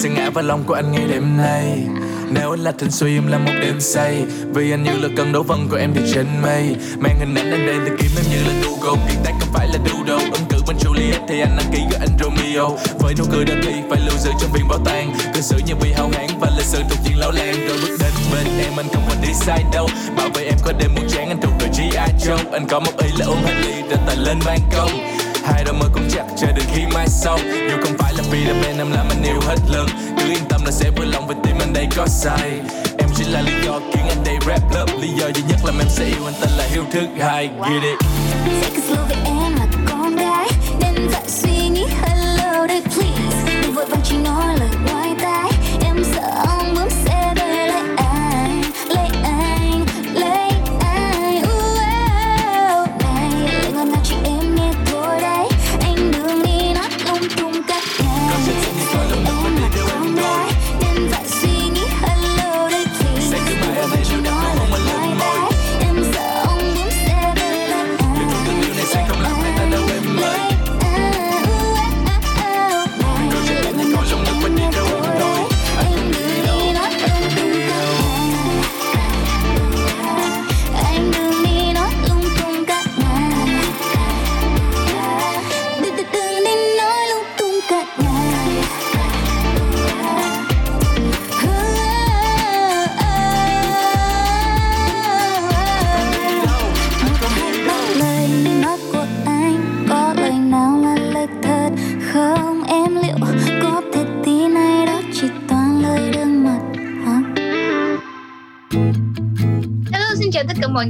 sẽ 0.03 0.09
ngã 0.09 0.31
vào 0.31 0.45
lòng 0.45 0.65
của 0.67 0.75
anh 0.75 0.93
ngay 0.93 1.05
đêm 1.09 1.37
nay. 1.37 1.79
Nếu 2.31 2.51
anh 2.51 2.61
là 2.61 2.73
thanh 2.79 2.91
suy, 2.91 3.17
em 3.17 3.27
là 3.27 3.39
một 3.39 3.53
đêm 3.61 3.81
say. 3.81 4.25
Vì 4.55 4.71
anh 4.71 4.85
như 4.85 4.91
là 4.99 5.09
cơn 5.17 5.33
đấu 5.33 5.43
vân 5.43 5.69
của 5.71 5.77
em 5.77 5.93
thì 5.95 6.01
trên 6.15 6.27
mây. 6.43 6.77
Mang 6.99 7.19
hình 7.19 7.35
ảnh 7.35 7.51
anh 7.51 7.67
đây 7.67 7.77
thì 7.85 7.91
kiếm 7.99 8.11
em 8.17 8.25
như 8.31 8.43
là 8.49 8.55
Google. 8.63 9.03
Kiệt 9.09 9.19
tác 9.25 9.33
không 9.41 9.49
phải 9.53 9.69
là 9.69 9.79
Doodle. 9.87 10.31
Ứng 10.33 10.45
cử 10.49 10.59
bên 10.67 10.77
Juliet 10.77 11.27
thì 11.29 11.41
anh 11.41 11.57
đăng 11.57 11.73
ký 11.73 11.79
với 11.91 11.99
anh 12.01 12.19
Romeo. 12.21 12.79
Với 12.99 13.15
nụ 13.19 13.25
cười 13.33 13.45
đơn 13.45 13.61
thi 13.63 13.73
phải 13.91 14.01
lưu 14.07 14.17
giữ 14.19 14.31
trong 14.41 14.53
viên 14.53 14.69
bảo 14.69 14.79
tàng. 14.85 15.13
Cư 15.35 15.41
xử 15.41 15.57
như 15.67 15.75
bị 15.75 15.93
hao 15.93 16.11
hán 16.13 16.27
và 16.41 16.51
lịch 16.57 16.67
sử 16.67 16.79
thuộc 16.91 16.99
diện 17.05 17.19
lão 17.19 17.31
lan 17.31 17.55
Rồi 17.69 17.79
bước 17.83 17.97
đến 18.01 18.13
bên 18.33 18.47
em, 18.59 18.73
anh 18.77 18.89
không 18.95 19.05
còn 19.09 19.23
đi 19.23 19.33
sai 19.35 19.65
đâu. 19.73 19.89
Bảo 20.17 20.29
vệ 20.35 20.45
em 20.45 20.59
có 20.65 20.73
đêm 20.79 20.95
muốn 20.95 21.05
chán 21.09 21.29
anh 21.29 21.41
thuộc 21.43 21.53
về 21.61 21.69
gi 21.73 21.97
Joe. 22.27 22.53
Anh 22.53 22.67
có 22.69 22.81
một 22.81 22.93
ý 22.99 23.09
là 23.19 23.27
uống 23.27 23.43
hai 23.45 23.55
ly 23.55 23.73
rồi 23.91 23.99
tài 24.07 24.17
lên 24.17 24.39
ban 24.47 24.59
công. 24.77 24.91
Hai 25.45 25.65
đôi 25.65 25.75
môi 25.75 25.89
cũng 25.95 26.09
chặt 26.11 26.25
chờ 26.37 26.47
đến 26.47 26.65
khi 26.75 26.87
mai 26.95 27.09
sau. 27.09 27.39
Dù 27.71 27.77
không 27.85 27.99
phải 27.99 28.13
là 28.15 28.23
Peter 28.33 28.65
Pan 28.65 28.79
em 28.79 28.93
làm 28.93 29.07
anh 29.09 29.23
yêu 29.23 29.41
hết 29.47 29.57
lần. 29.69 29.87
Cứ 30.19 30.29
yên 30.31 30.45
tâm 30.49 30.61
là 30.65 30.71
sẽ 30.71 30.91
vui 30.91 31.07
lòng 31.07 31.27
vì 31.27 31.35
tim 31.45 31.57
anh 31.59 31.73
đây 31.73 31.89
có 31.97 32.07
sai. 32.07 32.51
Em 32.99 33.09
chỉ 33.17 33.25
là 33.25 33.41
lý 33.41 33.53
do 33.65 33.81
khiến 33.93 34.05
anh 34.09 34.25
đây 34.25 34.37
rap 34.47 34.63
love 34.75 34.93
Lý 35.03 35.09
do 35.09 35.27
duy 35.35 35.43
nhất 35.49 35.59
làm 35.65 35.79
em 35.79 35.89
sẽ 35.89 36.05
yêu 36.05 36.25
anh 36.27 36.35
tên 36.41 36.51
là 36.51 36.65
Hiếu 36.73 36.85
Thức. 36.93 37.07
Hai 37.21 37.51
Get 37.71 37.83
it 37.83 39.42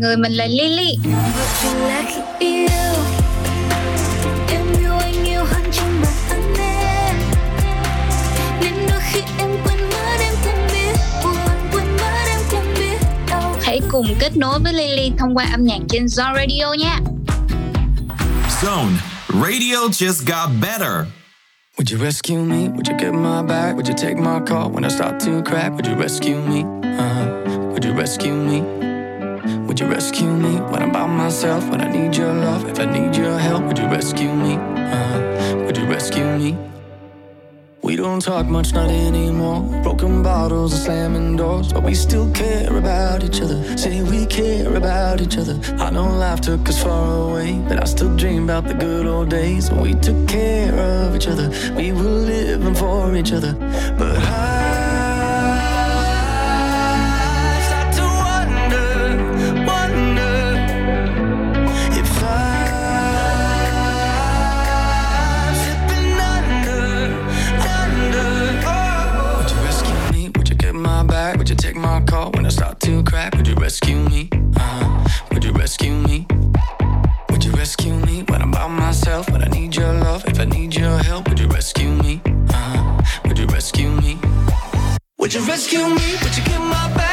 mất 0.01 0.09
em 12.29 12.41
không 12.51 12.75
biết 12.79 12.99
đâu 13.31 13.55
Hãy 13.63 13.81
cùng 13.91 14.07
kết 14.19 14.37
nối 14.37 14.59
với 14.59 14.73
Lily 14.73 15.13
thông 15.19 15.37
qua 15.37 15.45
âm 15.51 15.65
nhạc 15.65 15.79
trên 15.89 16.05
Zone 16.05 16.35
Radio 16.35 16.75
nha. 16.79 16.99
Zone. 18.63 18.93
Radio 19.29 19.89
just 19.89 20.27
got 20.27 20.51
better. 20.61 21.07
Would 21.79 21.91
you 21.93 22.05
rescue 22.05 22.45
me? 22.45 22.69
Would 22.69 22.89
you 22.89 22.99
get 22.99 23.13
my 23.13 23.43
back? 23.49 23.77
Would 23.77 23.89
you 23.89 23.95
take 23.97 24.17
my 24.17 24.41
call 24.47 24.71
when 24.71 24.85
I 24.85 24.91
start 24.91 25.21
to 25.21 25.43
crack? 25.51 25.73
Would 25.73 25.87
you 25.87 25.97
rescue 26.03 26.37
me? 26.37 26.63
Uh-huh. 26.99 27.73
Would 27.73 27.85
you 27.85 27.93
rescue 27.99 28.35
me? 28.35 28.92
Would 29.73 29.81
you 29.81 29.87
rescue 29.87 30.31
me 30.31 30.57
when 30.71 30.83
I'm 30.83 30.93
by 30.93 31.07
myself? 31.07 31.67
When 31.71 31.81
I 31.81 31.91
need 31.91 32.15
your 32.15 32.35
love? 32.35 32.69
If 32.69 32.79
I 32.79 32.85
need 32.85 33.17
your 33.17 33.39
help, 33.39 33.65
would 33.65 33.79
you 33.79 33.87
rescue 33.87 34.31
me? 34.31 34.57
Uh-huh. 34.57 35.63
Would 35.65 35.79
you 35.79 35.87
rescue 35.87 36.27
me? 36.37 36.59
We 37.81 37.97
don't 37.97 38.21
talk 38.21 38.45
much, 38.49 38.75
not 38.75 38.91
anymore. 38.91 39.63
Broken 39.83 40.23
bottles 40.23 40.75
and 40.75 40.83
slamming 40.83 41.37
doors, 41.37 41.73
but 41.73 41.85
we 41.85 41.95
still 41.95 42.31
care 42.35 42.77
about 42.77 43.25
each 43.25 43.41
other. 43.41 43.79
Say 43.79 44.03
we 44.03 44.27
care 44.27 44.77
about 44.77 45.23
each 45.23 45.39
other. 45.39 45.59
I 45.83 45.89
know 45.89 46.05
life 46.05 46.43
took 46.43 46.69
us 46.69 46.83
far 46.83 47.31
away, 47.31 47.59
but 47.67 47.83
I 47.83 47.85
still 47.87 48.15
dream 48.15 48.45
about 48.45 48.69
the 48.69 48.75
good 48.75 49.07
old 49.07 49.31
days 49.31 49.71
when 49.71 49.81
we 49.81 49.95
took 49.95 50.29
care 50.29 50.75
of 50.75 51.17
each 51.17 51.29
other. 51.29 51.49
We 51.75 51.93
were 51.93 52.03
living 52.03 52.75
for 52.75 53.17
each 53.17 53.33
other. 53.33 53.55
But 53.99 54.19
I 54.19 54.62
Would 71.39 71.49
you 71.49 71.57
take 71.57 71.77
my 71.77 72.01
call 72.03 72.31
when 72.33 72.47
I 72.47 72.51
start 72.51 72.81
to 72.81 73.03
crack? 73.05 73.35
Would 73.37 73.49
you 73.49 73.55
rescue 73.55 73.97
me? 73.97 74.29
Uh-huh. 74.57 75.09
Would 75.33 75.45
you 75.45 75.53
rescue 75.53 75.93
me? 75.93 76.27
Would 77.31 77.45
you 77.45 77.53
rescue 77.53 77.95
me 77.95 78.25
when 78.29 78.43
I'm 78.43 78.51
by 78.51 78.67
myself? 78.69 79.31
When 79.31 79.43
I 79.43 79.49
need 79.49 79.75
your 79.75 79.93
love? 79.93 80.25
If 80.27 80.39
I 80.39 80.45
need 80.45 80.75
your 80.75 80.99
help, 80.99 81.29
would 81.29 81.39
you 81.39 81.49
rescue 81.49 81.89
me? 81.89 82.21
Uh-huh. 82.27 83.03
Would 83.27 83.39
you 83.39 83.47
rescue 83.47 83.91
me? 83.91 84.19
Would 85.19 85.35
you 85.35 85.41
rescue 85.47 85.87
me? 85.87 86.09
Would 86.23 86.37
you 86.37 86.45
get 86.45 86.61
my 86.61 86.93
back? 86.95 87.12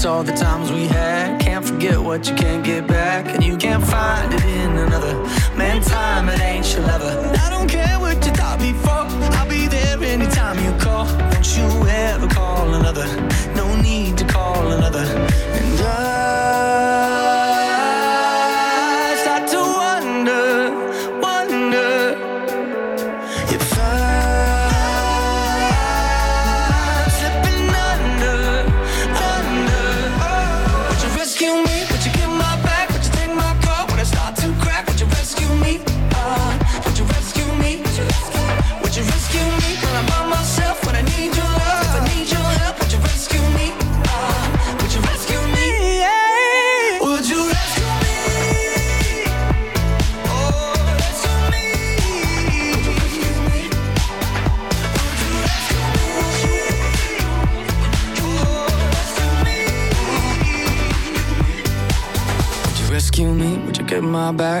Miss 0.00 0.06
all 0.06 0.22
the 0.22 0.32
times 0.32 0.72
we 0.72 0.86
had. 0.86 1.40
Can't 1.40 1.64
forget 1.64 1.98
what 1.98 2.28
you 2.28 2.34
can't 2.34 2.64
get 2.64 2.86
back. 2.86 3.26
And 3.26 3.44
you 3.44 3.56
can't 3.56 3.84
find 3.84 4.32
it 4.32 4.44
in 4.44 4.70
another. 4.86 5.14
Man, 5.56 5.82
time, 5.82 6.28
it 6.28 6.40
ain't 6.40 6.72
your 6.72 6.82
lover. 6.86 7.32
I 7.38 7.50
don't 7.50 7.68
care 7.68 7.98
what 8.00 8.24
you 8.24 8.32
thought 8.32 8.58
before. 8.58 9.06
I'll 9.36 9.48
be 9.48 9.66
there 9.66 10.02
anytime 10.02 10.56
you 10.64 10.72
call. 10.78 11.06
Don't 11.32 11.56
you 11.56 11.68
ever 11.88 12.28
call 12.28 12.74
another. 12.74 13.06
No 13.54 13.66
need 13.80 14.16
to 14.18 14.24
call 14.24 14.72
another. 14.72 15.29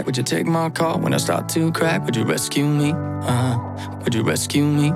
Get 0.00 0.06
back? 0.06 0.06
Would 0.06 0.16
you 0.16 0.22
take 0.22 0.46
my 0.46 0.70
call 0.70 0.98
when 1.00 1.14
I 1.14 1.18
start 1.18 1.48
to 1.50 1.72
crack? 1.72 2.04
Would 2.04 2.16
you 2.16 2.24
rescue 2.24 2.64
me? 2.64 2.92
Uh-huh. 2.92 3.58
Would 4.04 4.14
you 4.14 4.22
rescue 4.22 4.64
me? 4.64 4.92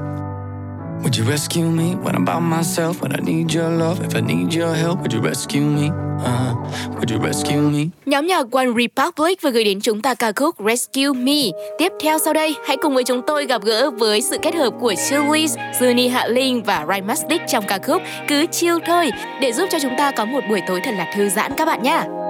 would 1.05 1.17
you 1.19 1.25
rescue 1.31 1.71
me 1.71 1.95
when 2.03 2.14
I'm 2.14 2.25
by 2.25 2.38
myself? 2.40 3.03
When 3.03 3.12
I 3.12 3.21
need 3.21 3.53
your 3.53 3.69
love, 3.69 4.01
if 4.01 4.14
I 4.14 4.21
need 4.21 4.55
your 4.55 4.75
help, 4.75 5.03
would 5.03 5.12
you 5.12 5.21
rescue 5.21 5.61
me? 5.61 5.90
Uh, 6.25 6.55
would 6.99 7.11
you 7.11 7.19
rescue 7.19 7.61
me? 7.61 7.90
Nhóm 8.07 8.27
nhạc 8.27 8.47
One 8.51 8.67
Republic 8.67 9.43
vừa 9.43 9.51
gửi 9.51 9.64
đến 9.64 9.81
chúng 9.81 10.03
ta 10.03 10.14
ca 10.14 10.33
khúc 10.33 10.57
Rescue 10.67 11.12
Me. 11.12 11.51
Tiếp 11.79 11.93
theo 12.01 12.19
sau 12.19 12.33
đây, 12.33 12.55
hãy 12.67 12.77
cùng 12.77 12.95
với 12.95 13.05
chúng 13.05 13.23
tôi 13.27 13.47
gặp 13.47 13.62
gỡ 13.62 13.90
với 13.90 14.23
sự 14.23 14.38
kết 14.43 14.55
hợp 14.55 14.71
của 14.81 14.95
Chillies, 15.09 15.57
Juni 15.81 16.11
Hạ 16.11 16.27
Linh 16.27 16.62
và 16.62 16.87
Ryan 16.88 17.07
Mastic 17.07 17.43
trong 17.49 17.64
ca 17.69 17.79
khúc 17.79 18.03
Cứ 18.29 18.47
chill 18.47 18.77
thôi 18.87 19.11
để 19.40 19.53
giúp 19.53 19.69
cho 19.71 19.79
chúng 19.83 19.95
ta 19.99 20.11
có 20.11 20.25
một 20.25 20.40
buổi 20.49 20.61
tối 20.69 20.81
thật 20.85 20.93
là 20.95 21.12
thư 21.14 21.29
giãn 21.29 21.53
các 21.57 21.64
bạn 21.64 21.83
nhé. 21.83 22.24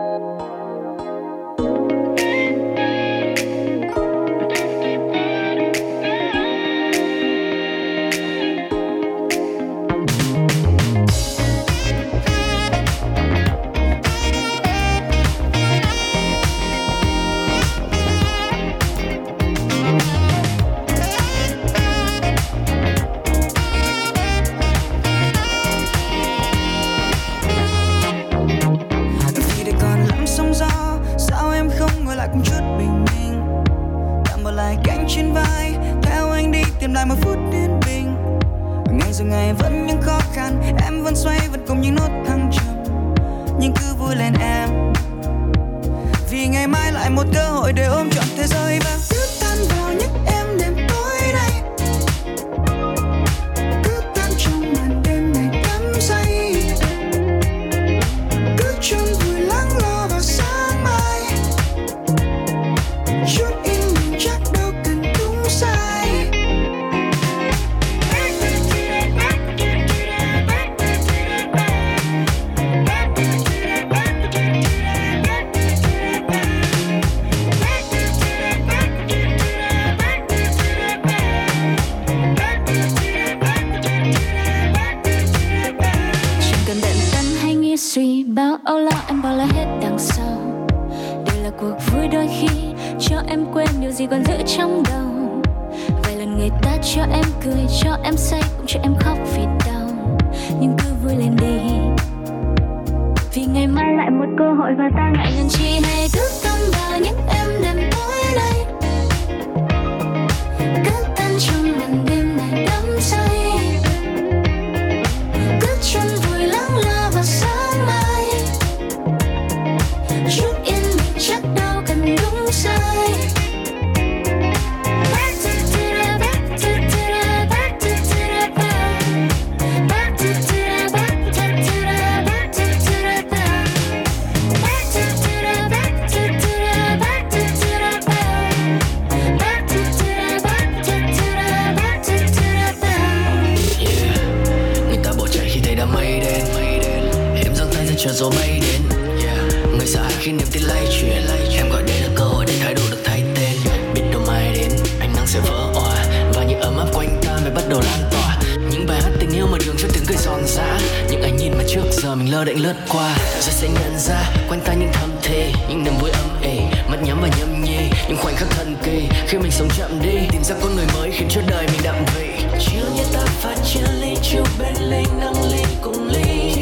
Lơ 162.44 162.52
đễnh 162.52 162.62
lướt 162.62 162.74
qua. 162.88 163.16
Rồi 163.40 163.52
sẽ 163.52 163.68
nhận 163.68 163.98
ra 163.98 164.30
quanh 164.48 164.60
ta 164.60 164.74
những 164.74 164.90
thầm 164.92 165.10
thề 165.22 165.52
những 165.68 165.84
niềm 165.84 165.94
vui 166.00 166.10
âm 166.10 166.42
ỉ 166.42 166.58
mắt 166.88 166.96
nhắm 167.02 167.18
và 167.22 167.28
nhâm 167.38 167.64
nhi 167.64 167.78
những 168.08 168.18
khoảnh 168.22 168.36
khắc 168.36 168.50
thần 168.50 168.76
kỳ. 168.84 169.08
Khi 169.26 169.38
mình 169.38 169.50
sống 169.50 169.68
chậm 169.78 170.02
đi 170.02 170.18
tìm 170.32 170.44
ra 170.44 170.54
con 170.62 170.76
người 170.76 170.86
mới 170.94 171.10
khiến 171.10 171.28
cho 171.30 171.40
đời 171.46 171.66
mình 171.66 171.80
đậm 171.82 171.94
vị. 172.14 172.28
Chiều 172.60 172.84
như 172.96 173.02
ta 173.12 173.24
pha 173.24 173.54
chia 173.64 173.80
ly 174.00 174.16
chiều 174.22 174.44
bên 174.58 174.74
ly 174.90 175.02
nâng 175.20 175.50
ly 175.52 175.62
cùng 175.82 176.08
ly. 176.08 176.54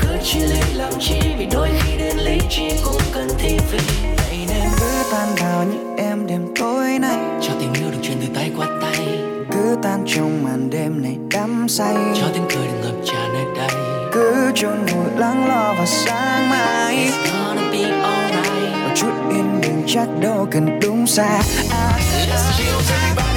Cứ 0.00 0.08
chia 0.24 0.40
ly 0.40 0.74
làm 0.74 0.92
chi 1.00 1.20
vì 1.38 1.46
đôi 1.46 1.68
khi 1.82 1.98
đến 1.98 2.16
lý 2.16 2.38
trí 2.50 2.70
cũng 2.84 3.02
cần 3.14 3.28
thi 3.38 3.58
vị. 3.72 3.78
Vậy 4.16 4.38
nên 4.48 4.68
cứ 4.80 4.86
tan 5.12 5.34
vào 5.34 5.64
những 5.64 5.96
em 5.96 6.26
đêm 6.26 6.54
tối 6.60 6.98
nay. 7.00 7.16
Cho 7.42 7.52
tình 7.60 7.72
yêu 7.74 7.90
được 7.90 7.98
truyền 8.02 8.16
từ 8.20 8.26
tay 8.34 8.50
qua 8.56 8.66
tay. 8.82 9.18
Cứ 9.52 9.76
tan 9.82 10.04
trong 10.06 10.44
màn 10.44 10.70
đêm 10.70 11.02
này 11.02 11.16
đắm 11.30 11.66
say. 11.68 11.94
Cho 12.14 12.26
tiếng 12.34 12.46
cười 12.48 12.66
được 12.66 12.78
ngập 12.82 12.94
tràn 13.04 13.32
nơi 13.34 13.44
đây. 13.56 13.70
Cứ 14.12 14.52
chôn 14.54 14.78
lắng 15.34 15.48
lo 15.48 15.74
vào 15.74 15.86
sáng 15.86 16.50
mai 16.50 16.96
It's 16.96 17.32
gonna 17.32 17.70
be 17.72 17.82
alright. 17.82 18.84
Một 18.84 18.90
chút 18.96 19.12
yên 19.30 19.60
bình 19.60 19.84
chắc 19.86 20.08
đâu 20.20 20.48
cần 20.50 20.80
đúng 20.80 21.06
Let's 22.28 22.56
chill 22.56 22.74
everybody 22.90 23.33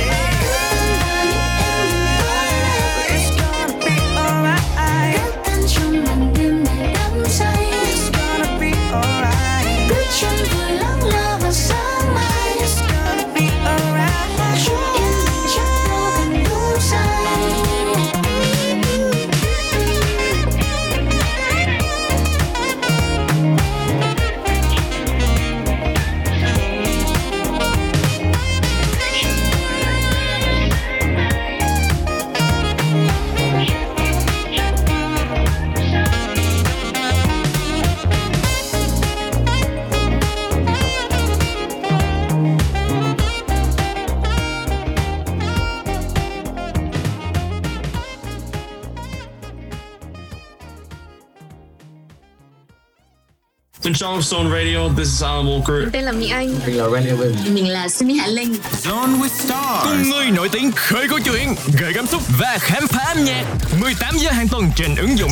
Stone 54.21 54.49
Radio, 54.49 54.89
this 54.97 55.07
is 55.07 55.23
Alan 55.23 55.45
Walker. 55.45 55.89
Tên 55.93 56.03
là 56.03 56.11
Mỹ 56.11 56.29
Anh. 56.29 56.53
Mình 56.65 56.77
là 56.77 56.89
Randy 56.89 57.11
Win. 57.11 57.53
Mình 57.53 57.69
là 57.69 57.89
Sunny 57.89 58.17
Hạ 58.17 58.27
Linh 58.27 58.55
Zone 58.83 59.19
with 59.19 59.27
Stars. 59.27 59.83
Cùng 59.83 60.09
người 60.09 60.31
nổi 60.31 60.49
tiếng 60.51 60.71
khơi 60.71 61.07
câu 61.09 61.19
chuyện, 61.25 61.55
gợi 61.81 61.91
cảm 61.95 62.07
xúc 62.07 62.21
và 62.39 62.57
khám 62.59 62.87
phá 62.87 63.03
âm 63.03 63.25
nhạc. 63.25 63.43
18 63.81 64.17
giờ 64.17 64.31
hàng 64.31 64.47
tuần 64.47 64.71
trên 64.75 64.95
ứng 64.95 65.17
dụng 65.17 65.31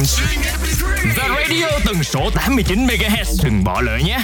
The 1.16 1.28
Radio 1.30 1.68
tần 1.86 2.04
số 2.04 2.30
89 2.36 2.88
MHz. 2.88 3.44
Đừng 3.44 3.64
bỏ 3.64 3.82
lỡ 3.82 3.98
nhé. 4.06 4.18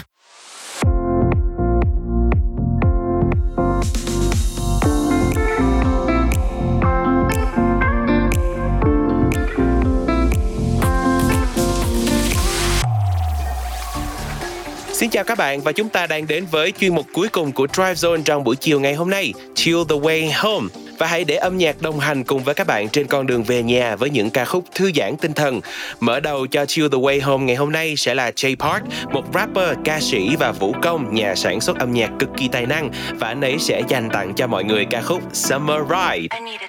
Xin 15.02 15.10
chào 15.10 15.24
các 15.24 15.38
bạn 15.38 15.62
và 15.62 15.72
chúng 15.72 15.90
ta 15.90 16.08
đang 16.08 16.28
đến 16.28 16.46
với 16.52 16.74
chuyên 16.80 16.96
mục 16.96 17.06
cuối 17.14 17.28
cùng 17.28 17.52
của 17.52 17.68
Drive 17.74 17.94
Zone 17.94 18.24
trong 18.24 18.44
buổi 18.44 18.56
chiều 18.56 18.80
ngày 18.80 18.94
hôm 18.94 19.10
nay, 19.10 19.34
Chill 19.56 19.78
the 19.90 19.96
Way 19.96 20.32
Home. 20.36 20.68
Và 21.00 21.08
hãy 21.08 21.24
để 21.24 21.36
âm 21.36 21.58
nhạc 21.58 21.82
đồng 21.82 22.00
hành 22.00 22.24
cùng 22.24 22.44
với 22.44 22.56
các 22.56 22.68
bạn 22.68 22.90
trên 22.90 23.08
con 23.08 23.28
đường 23.28 23.44
về 23.44 23.64
nhà 23.64 23.96
với 23.96 24.10
những 24.10 24.30
ca 24.30 24.46
khúc 24.46 24.66
thư 24.76 24.92
giãn 24.96 25.18
tinh 25.18 25.34
thần. 25.34 25.62
Mở 26.00 26.20
đầu 26.20 26.48
cho 26.48 26.66
Chill 26.66 26.88
the 26.92 26.98
Way 26.98 27.22
Home 27.24 27.46
ngày 27.46 27.56
hôm 27.56 27.72
nay 27.72 27.96
sẽ 27.98 28.14
là 28.14 28.32
Jay 28.32 28.56
Park, 28.56 28.84
một 29.12 29.24
rapper, 29.34 29.78
ca 29.84 30.00
sĩ 30.00 30.36
và 30.40 30.52
vũ 30.52 30.76
công, 30.82 31.16
nhà 31.16 31.36
sản 31.36 31.62
xuất 31.62 31.80
âm 31.80 31.94
nhạc 31.94 32.10
cực 32.20 32.30
kỳ 32.38 32.48
tài 32.48 32.66
năng 32.66 32.92
và 33.20 33.28
anh 33.28 33.42
ấy 33.42 33.56
sẽ 33.60 33.82
dành 33.88 34.10
tặng 34.10 34.34
cho 34.36 34.48
mọi 34.48 34.64
người 34.64 34.86
ca 34.86 35.02
khúc 35.02 35.22
Summer 35.34 35.80
Ride. 35.90 36.28
I 36.32 36.40
need. 36.46 36.62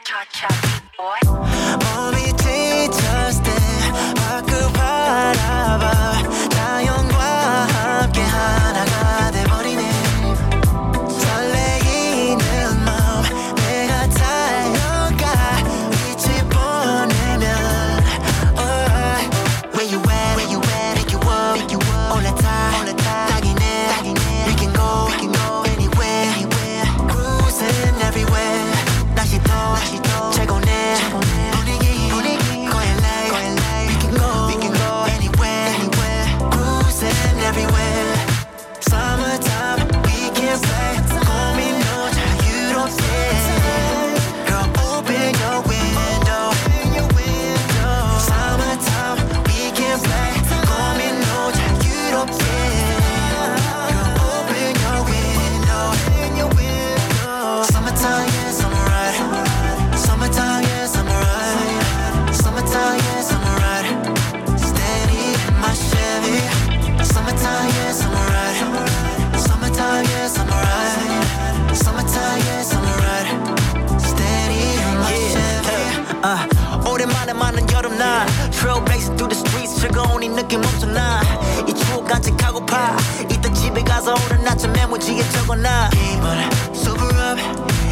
즐거운 80.42 80.42
이 80.42 80.42
느낌 80.42 80.66
엄청나 80.66 81.22
이 81.68 81.74
추억 81.74 82.06
간직하고파 82.08 82.98
이따 83.30 83.54
집에 83.54 83.84
가서 83.84 84.16
오늘 84.16 84.48
아침 84.48 84.72
메모지에 84.74 85.22
적어놔 85.30 85.90
기분 85.92 86.38
sober 86.76 87.08
up 87.18 87.40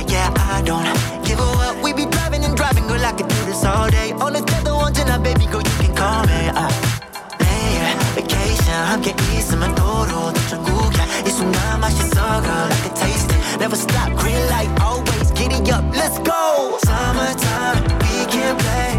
Yeah 0.09 0.33
I 0.36 0.63
don't 0.63 0.86
give 1.23 1.39
a 1.39 1.69
up 1.69 1.77
We 1.83 1.93
be 1.93 2.09
driving 2.09 2.43
and 2.43 2.55
driving 2.55 2.88
girl 2.88 3.05
I 3.05 3.13
could 3.13 3.27
do 3.27 3.45
this 3.45 3.65
all 3.65 3.89
day 3.91 4.13
어느 4.19 4.43
때도 4.43 4.75
언제나 4.75 5.21
baby 5.21 5.45
girl 5.45 5.61
you 5.61 5.77
can 5.77 5.93
call 5.95 6.25
me 6.25 6.49
uh, 6.49 6.69
내일 7.39 7.93
vacation 8.15 8.73
함께 8.73 9.15
있으면 9.38 9.75
도로 9.75 10.33
더 10.33 10.47
천국이야 10.49 11.05
이 11.25 11.29
순간 11.29 11.79
맛있어 11.79 12.41
girl 12.41 12.71
I 12.71 12.77
can 12.81 12.93
taste 12.95 13.29
it 13.29 13.41
Never 13.59 13.77
stop 13.77 14.17
green 14.17 14.41
light 14.49 14.71
always 14.81 15.31
giddy 15.33 15.61
up 15.71 15.86
let's 15.93 16.17
go 16.25 16.77
Summertime 16.86 17.86
we 18.01 18.25
can 18.25 18.57
play 18.57 18.98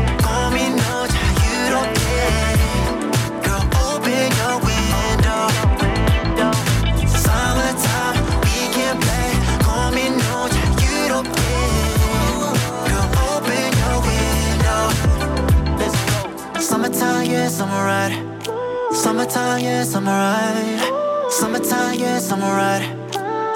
Summertime, 19.01 19.63
yeah, 19.63 19.83
summer 19.83 20.11
ride. 20.11 21.31
Summertime, 21.31 21.97
yeah, 21.97 22.19
summer 22.19 22.53
ride. 22.55 22.85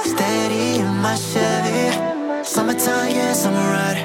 Steady 0.03 0.79
in 0.79 0.87
my 1.03 1.15
Chevy. 1.15 2.43
Summertime, 2.43 3.11
yeah, 3.11 3.31
summer 3.31 3.67
ride. 3.75 4.01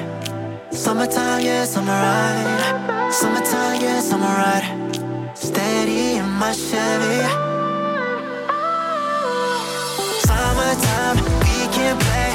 Summertime, 0.71 1.43
yeah, 1.43 1.65
summer 1.65 1.93
ride. 1.93 3.11
Summertime, 3.11 3.81
yeah, 3.81 3.99
summer 4.01 4.27
ride. 4.27 4.67
Steady 5.33 6.17
in 6.17 6.29
my 6.29 6.51
Chevy. 6.51 7.25
Summertime, 10.21 11.17
we 11.41 11.57
can 11.73 11.97
play 11.97 12.30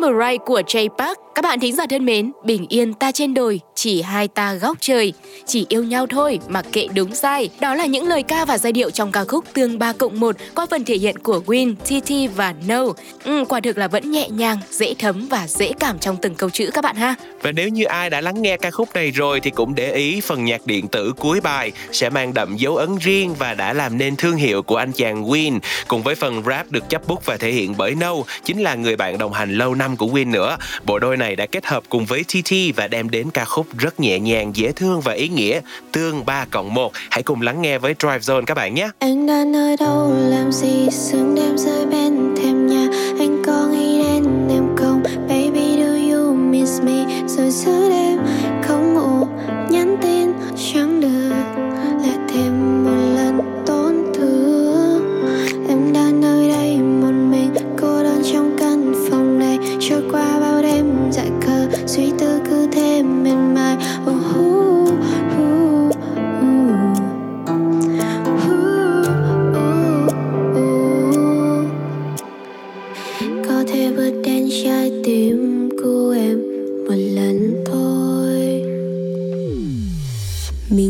đó 0.00 0.08
Summer 0.08 0.30
Ride 0.30 0.44
của 0.44 0.60
Jay 0.60 0.88
Park. 0.88 1.25
Các 1.36 1.42
bạn 1.42 1.60
thính 1.60 1.76
giả 1.76 1.86
thân 1.90 2.04
mến, 2.04 2.32
bình 2.44 2.66
yên 2.68 2.94
ta 2.94 3.12
trên 3.12 3.34
đồi, 3.34 3.60
chỉ 3.74 4.02
hai 4.02 4.28
ta 4.28 4.54
góc 4.54 4.76
trời, 4.80 5.12
chỉ 5.46 5.66
yêu 5.68 5.84
nhau 5.84 6.06
thôi, 6.06 6.38
mà 6.48 6.62
kệ 6.72 6.88
đúng 6.94 7.14
sai. 7.14 7.50
Đó 7.60 7.74
là 7.74 7.86
những 7.86 8.08
lời 8.08 8.22
ca 8.22 8.44
và 8.44 8.58
giai 8.58 8.72
điệu 8.72 8.90
trong 8.90 9.12
ca 9.12 9.24
khúc 9.24 9.44
Tương 9.52 9.78
3 9.78 9.92
cộng 9.92 10.20
1 10.20 10.36
qua 10.54 10.66
phần 10.70 10.84
thể 10.84 10.94
hiện 10.96 11.18
của 11.18 11.40
Win, 11.46 11.74
TT 11.74 12.36
và 12.36 12.54
No. 12.66 12.84
Ừ, 13.24 13.44
quả 13.48 13.60
thực 13.60 13.78
là 13.78 13.88
vẫn 13.88 14.10
nhẹ 14.10 14.28
nhàng, 14.28 14.58
dễ 14.70 14.94
thấm 14.98 15.28
và 15.30 15.46
dễ 15.48 15.72
cảm 15.80 15.98
trong 15.98 16.16
từng 16.22 16.34
câu 16.34 16.50
chữ 16.50 16.70
các 16.74 16.84
bạn 16.84 16.96
ha. 16.96 17.14
Và 17.42 17.52
nếu 17.52 17.68
như 17.68 17.84
ai 17.84 18.10
đã 18.10 18.20
lắng 18.20 18.42
nghe 18.42 18.56
ca 18.56 18.70
khúc 18.70 18.88
này 18.94 19.10
rồi 19.10 19.40
thì 19.40 19.50
cũng 19.50 19.74
để 19.74 19.92
ý 19.92 20.20
phần 20.20 20.44
nhạc 20.44 20.66
điện 20.66 20.88
tử 20.88 21.12
cuối 21.18 21.40
bài 21.40 21.72
sẽ 21.92 22.10
mang 22.10 22.34
đậm 22.34 22.56
dấu 22.56 22.76
ấn 22.76 22.96
riêng 23.00 23.34
và 23.34 23.54
đã 23.54 23.72
làm 23.72 23.98
nên 23.98 24.16
thương 24.16 24.36
hiệu 24.36 24.62
của 24.62 24.76
anh 24.76 24.92
chàng 24.92 25.24
Win 25.24 25.58
cùng 25.88 26.02
với 26.02 26.14
phần 26.14 26.42
rap 26.46 26.70
được 26.70 26.88
chấp 26.88 27.08
bút 27.08 27.26
và 27.26 27.36
thể 27.36 27.50
hiện 27.50 27.74
bởi 27.76 27.94
No 27.94 28.14
chính 28.44 28.62
là 28.62 28.74
người 28.74 28.96
bạn 28.96 29.18
đồng 29.18 29.32
hành 29.32 29.52
lâu 29.52 29.74
năm 29.74 29.96
của 29.96 30.06
Win 30.06 30.30
nữa. 30.30 30.56
Bộ 30.84 30.98
đôi 30.98 31.16
này 31.16 31.25
này 31.26 31.36
đã 31.36 31.46
kết 31.46 31.66
hợp 31.66 31.82
cùng 31.88 32.06
với 32.06 32.24
TT 32.24 32.76
và 32.76 32.88
đem 32.88 33.10
đến 33.10 33.30
ca 33.30 33.44
khúc 33.44 33.66
rất 33.78 34.00
nhẹ 34.00 34.18
nhàng, 34.18 34.56
dễ 34.56 34.72
thương 34.72 35.00
và 35.00 35.12
ý 35.12 35.28
nghĩa 35.28 35.60
Tương 35.92 36.26
3 36.26 36.44
cộng 36.50 36.74
1. 36.74 36.92
Hãy 37.10 37.22
cùng 37.22 37.42
lắng 37.42 37.62
nghe 37.62 37.78
với 37.78 37.94
Drive 37.98 38.18
Zone 38.18 38.44
các 38.44 38.54
bạn 38.54 38.74
nhé. 38.74 38.90
Anh 38.98 39.26
đã 39.26 39.44
nơi 39.46 39.76
đâu 39.76 40.12
làm 40.28 40.52
gì 40.52 40.88
sương 40.90 41.34
đêm 41.34 41.58
rơi 41.58 41.86
bên 41.86 42.34
thềm 42.36 42.66
nhà 42.66 42.88
Anh 43.18 43.42
có 43.46 43.68
nghĩ 43.72 44.02
đến 44.02 44.48
em 44.50 44.76
không 44.76 45.02
Baby 45.28 45.76
do 45.76 46.16
you 46.16 46.34
miss 46.34 46.82
me 46.82 47.24
Rồi 47.26 47.50
giữa 47.50 47.95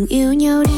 yêu 0.09 0.33
nhau 0.33 0.63
đi. 0.65 0.76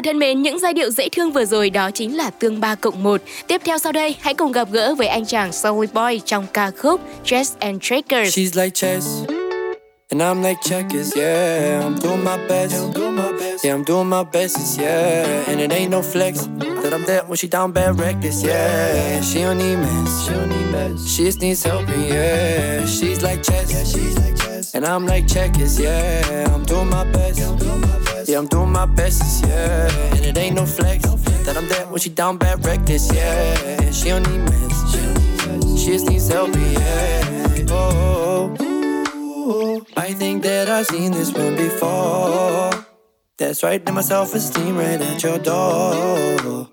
Giả 0.00 0.02
thân 0.04 0.18
mến, 0.18 0.42
những 0.42 0.58
giai 0.58 0.72
điệu 0.74 0.90
dễ 0.90 1.08
thương 1.08 1.32
vừa 1.32 1.44
rồi 1.44 1.70
đó 1.70 1.90
chính 1.90 2.16
là 2.16 2.30
tương 2.30 2.60
3 2.60 2.74
cộng 2.74 3.02
1. 3.02 3.20
Tiếp 3.46 3.60
theo 3.64 3.78
sau 3.78 3.92
đây, 3.92 4.16
hãy 4.20 4.34
cùng 4.34 4.52
gặp 4.52 4.68
gỡ 4.70 4.94
với 4.94 5.06
anh 5.06 5.26
chàng 5.26 5.52
Soul 5.52 5.86
Boy 5.94 6.20
trong 6.24 6.46
ca 6.52 6.70
khúc 6.70 7.00
Chess 7.24 7.52
and 7.58 7.82
Trackers. 7.82 8.38
She's 8.38 8.62
like 8.62 8.70
chess, 8.74 9.06
and 10.10 10.22
I'm 10.22 10.42
like 10.42 10.60
checkers. 10.62 11.16
Yeah, 11.16 11.84
I'm 11.84 11.98
doing 12.02 12.24
my 12.24 12.36
best. 12.48 12.74
Yeah, 13.64 13.76
I'm 13.76 13.84
doing 13.84 14.10
my 14.10 14.24
best. 14.32 14.80
Yeah, 14.80 15.48
and 15.48 15.60
it 15.60 15.72
ain't 15.72 15.90
no 15.90 16.02
flex 16.02 16.48
that 16.82 16.92
I'm 16.92 17.04
there 17.06 17.22
when 17.28 17.36
she 17.36 17.48
down 17.48 17.72
bad 17.72 18.00
reckless. 18.00 18.44
Yeah, 18.44 19.20
she 19.22 19.42
don't 19.42 19.58
need 19.58 19.76
mess. 19.76 20.24
She 20.24 20.32
don't 20.32 20.48
need 20.48 20.72
mess. 20.72 21.06
She 21.06 21.24
just 21.24 21.40
needs 21.40 21.66
help. 21.66 21.88
Yeah, 21.88 22.86
she's 22.86 23.22
like 23.22 23.42
chess. 23.42 23.72
Yeah, 23.72 23.84
she's 23.84 24.18
like 24.18 24.36
chess. 24.36 24.74
And 24.74 24.84
I'm 24.84 25.06
like 25.06 25.26
checkers. 25.28 25.78
Yeah, 25.78 26.54
I'm 26.54 26.64
doing 26.64 26.90
my 26.90 27.04
best. 27.12 27.59
Yeah, 28.30 28.38
I'm 28.38 28.46
doing 28.46 28.70
my 28.70 28.86
best. 28.86 29.44
Yeah, 29.44 30.14
and 30.14 30.24
it 30.24 30.38
ain't 30.38 30.54
no 30.54 30.64
flex 30.64 31.02
that 31.02 31.56
I'm 31.56 31.66
there 31.66 31.84
when 31.86 31.98
she 31.98 32.10
down 32.10 32.36
bad 32.38 32.64
reckless. 32.64 33.12
Yeah, 33.12 33.90
she 33.90 34.10
don't 34.10 34.22
need 34.30 34.38
mess. 34.38 34.94
She 35.76 35.86
just 35.86 36.06
needs 36.06 36.28
help. 36.28 36.54
Yeah. 36.54 37.66
Oh. 37.70 38.54
I 39.96 40.12
think 40.12 40.44
that 40.44 40.68
I've 40.68 40.86
seen 40.86 41.10
this 41.10 41.32
one 41.34 41.56
before. 41.56 42.70
That's 43.36 43.64
right, 43.64 43.84
then 43.84 43.96
my 43.96 44.00
self 44.00 44.32
esteem 44.32 44.76
right 44.76 45.00
at 45.00 45.20
your 45.24 45.38
door. 45.40 46.68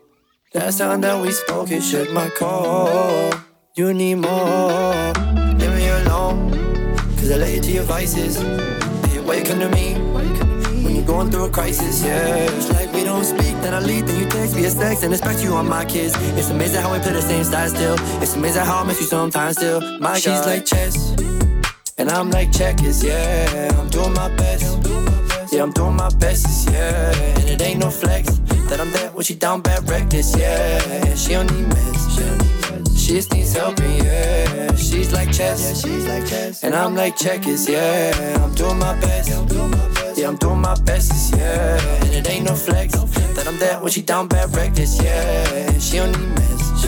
Last 0.54 0.78
time 0.78 1.02
that 1.02 1.20
we 1.20 1.32
spoke, 1.32 1.72
it 1.72 1.82
shook 1.82 2.12
my 2.12 2.30
core. 2.30 3.32
You 3.76 3.96
need 3.96 4.20
more. 4.20 5.12
Leave 5.58 5.74
me 5.74 5.88
alone, 5.88 6.52
cause 7.18 7.32
I 7.32 7.38
lay 7.38 7.56
you 7.56 7.62
to 7.62 7.72
your 7.72 7.84
vices. 7.86 8.38
Hey, 8.38 9.16
you 9.16 9.44
come 9.44 9.60
to 9.60 9.70
me? 9.70 10.47
Going 11.08 11.32
through 11.32 11.46
a 11.46 11.50
crisis, 11.50 12.04
yeah. 12.04 12.36
It's 12.58 12.70
like 12.70 12.92
we 12.94 13.06
don't 13.06 13.24
speak, 13.24 13.56
then 13.64 13.74
I 13.74 13.80
leave, 13.80 14.06
then 14.06 14.20
you 14.20 14.28
text 14.28 14.56
me 14.58 14.66
a 14.66 14.70
sex 14.70 15.04
and 15.04 15.14
expect 15.14 15.42
you 15.42 15.54
on 15.54 15.68
my 15.68 15.86
kids. 15.86 16.14
It's 16.38 16.50
amazing 16.50 16.82
how 16.82 16.92
we 16.92 17.00
play 17.00 17.14
the 17.14 17.22
same 17.22 17.46
style 17.46 17.70
still. 17.70 17.96
It's 18.22 18.36
amazing 18.36 18.66
how 18.66 18.84
I 18.84 18.84
miss 18.84 19.00
you 19.00 19.08
sometimes 19.08 19.56
still. 19.56 19.80
My 20.00 20.20
She's 20.20 20.46
like 20.46 20.66
chess. 20.66 21.16
And 21.98 22.10
I'm 22.10 22.30
like 22.30 22.52
checkers, 22.52 23.02
yeah. 23.04 23.72
I'm 23.80 23.88
doing 23.90 24.14
my 24.14 24.28
best. 24.36 24.86
Yeah, 25.52 25.64
I'm 25.64 25.72
doing 25.72 25.96
my 25.96 26.10
best, 26.20 26.70
yeah. 26.70 27.16
And 27.40 27.50
it 27.50 27.62
ain't 27.62 27.80
no 27.80 27.90
flex 27.90 28.28
that 28.70 28.82
I'm 28.82 28.92
there 28.92 29.10
when 29.12 29.24
she 29.24 29.34
down 29.34 29.62
bad 29.62 29.90
reckless, 29.90 30.38
yeah. 30.38 31.16
She 31.16 31.30
don't 31.30 31.50
need 31.54 31.70
mess. 31.70 32.98
She 33.00 33.14
just 33.14 33.32
needs 33.32 33.54
help, 33.54 33.80
yeah. 33.80 34.76
She's 34.76 35.14
like 35.14 35.32
chess, 35.32 35.62
yeah. 35.62 35.74
She's 35.74 36.06
like 36.06 36.28
chess. 36.28 36.66
And 36.66 36.76
I'm 36.76 36.96
like 36.96 37.16
checkers, 37.16 37.68
yeah. 37.70 38.44
I'm 38.44 38.54
doing 38.56 38.78
my 38.78 39.00
best. 39.00 39.30
Yeah, 39.30 39.87
I'm 40.28 40.36
doing 40.36 40.60
my 40.60 40.76
best, 40.82 41.34
yeah. 41.38 41.80
And 42.04 42.14
it 42.14 42.30
ain't 42.30 42.46
no 42.46 42.54
flex 42.54 42.94
that 42.94 43.48
I'm 43.48 43.58
there 43.60 43.80
when 43.80 43.90
she 43.90 44.02
down 44.02 44.28
bad 44.28 44.54
reckless, 44.54 45.02
yeah. 45.02 45.80
She 45.80 45.98
don't 45.98 46.12
need 46.12 46.28
mess. 46.36 46.82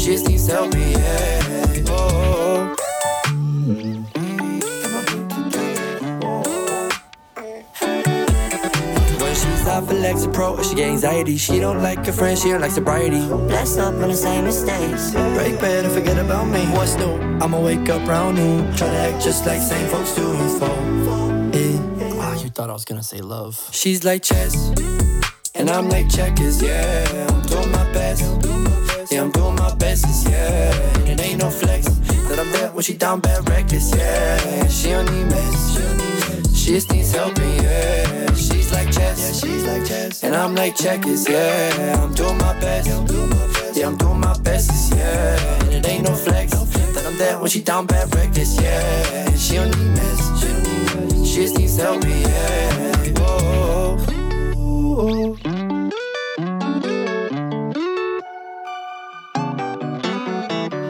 She 0.00 0.06
just 0.12 0.26
needs 0.26 0.46
help, 0.46 0.72
yeah. 0.74 1.84
Oh. 1.88 2.74
When 9.20 9.34
she's 9.34 9.66
out 9.68 9.86
for 9.86 9.94
Lexapro. 9.94 10.64
She 10.64 10.76
get 10.76 10.88
anxiety. 10.88 11.36
She 11.36 11.60
don't 11.60 11.82
like 11.82 12.06
her 12.06 12.12
friends. 12.12 12.40
She 12.40 12.48
don't 12.48 12.62
like 12.62 12.70
sobriety. 12.70 13.20
Blessed 13.28 13.80
up 13.80 13.94
on 13.96 14.08
the 14.08 14.14
same 14.14 14.44
mistakes. 14.44 15.12
Break 15.12 15.60
bed 15.60 15.84
and 15.84 15.92
forget 15.92 16.18
about 16.18 16.46
me. 16.46 16.64
What's 16.72 16.94
new? 16.96 17.16
I'ma 17.42 17.60
wake 17.60 17.86
up 17.90 18.08
round 18.08 18.38
noon. 18.38 18.74
Try 18.76 18.88
to 18.88 18.96
act 18.96 19.22
just 19.22 19.44
like 19.44 19.60
same 19.60 19.88
folks 19.90 20.14
do. 20.14 20.22
Yeah. 20.22 21.35
Thought 22.56 22.70
I 22.70 22.72
was 22.72 22.86
gonna 22.86 23.02
say 23.02 23.18
love. 23.18 23.68
She's 23.70 24.02
like 24.02 24.22
chess, 24.22 24.54
and 25.54 25.68
I'm 25.68 25.90
like 25.90 26.08
checkers. 26.08 26.62
Yeah, 26.62 27.04
I'm 27.28 27.42
doing 27.42 27.70
my 27.70 27.84
best. 27.92 28.22
Yeah, 29.12 29.24
I'm 29.24 29.30
doing 29.30 29.56
my 29.56 29.74
best. 29.74 30.26
Yeah, 30.26 30.72
and 31.00 31.06
it 31.06 31.20
ain't 31.20 31.42
no 31.42 31.50
flex 31.50 31.84
that 31.84 32.38
I'm 32.38 32.50
there 32.52 32.70
when 32.70 32.82
she 32.82 32.94
down 32.94 33.20
bad 33.20 33.46
reckless. 33.50 33.94
Yeah, 33.94 34.68
she 34.68 34.88
don't 34.88 35.04
need 35.12 35.26
mess. 35.26 36.56
She 36.56 36.72
just 36.72 36.90
needs 36.90 37.12
helping. 37.12 37.56
Yeah, 37.56 38.32
she's 38.32 38.72
like 38.72 38.90
chess. 38.90 39.18
Yeah, 39.20 39.32
she's 39.50 39.66
like 39.66 39.84
chess, 39.86 40.24
and 40.24 40.34
I'm 40.34 40.54
like 40.54 40.76
checkers. 40.76 41.28
Yeah, 41.28 42.02
I'm 42.02 42.14
doing 42.14 42.38
my 42.38 42.58
best. 42.58 42.88
Yeah, 42.88 43.86
I'm 43.86 43.98
doing 43.98 44.18
my 44.18 44.38
best. 44.38 44.94
Yeah, 44.96 45.60
and 45.64 45.74
it 45.74 45.86
ain't 45.86 46.08
no 46.08 46.14
flex 46.14 46.52
that 46.52 47.04
I'm 47.06 47.18
there 47.18 47.38
when 47.38 47.50
she 47.50 47.60
down 47.60 47.84
bad 47.84 48.14
reckless. 48.14 48.58
Yeah, 48.58 49.36
she 49.36 49.56
don't 49.56 49.76
need 49.76 49.90
mess. 49.90 50.25
Bitches 51.36 51.52
need 51.58 51.68
mess. 51.68 52.16
Yeah. 52.26 52.86
Oh, 53.20 54.00
oh, 54.56 54.58
oh. 54.58 55.38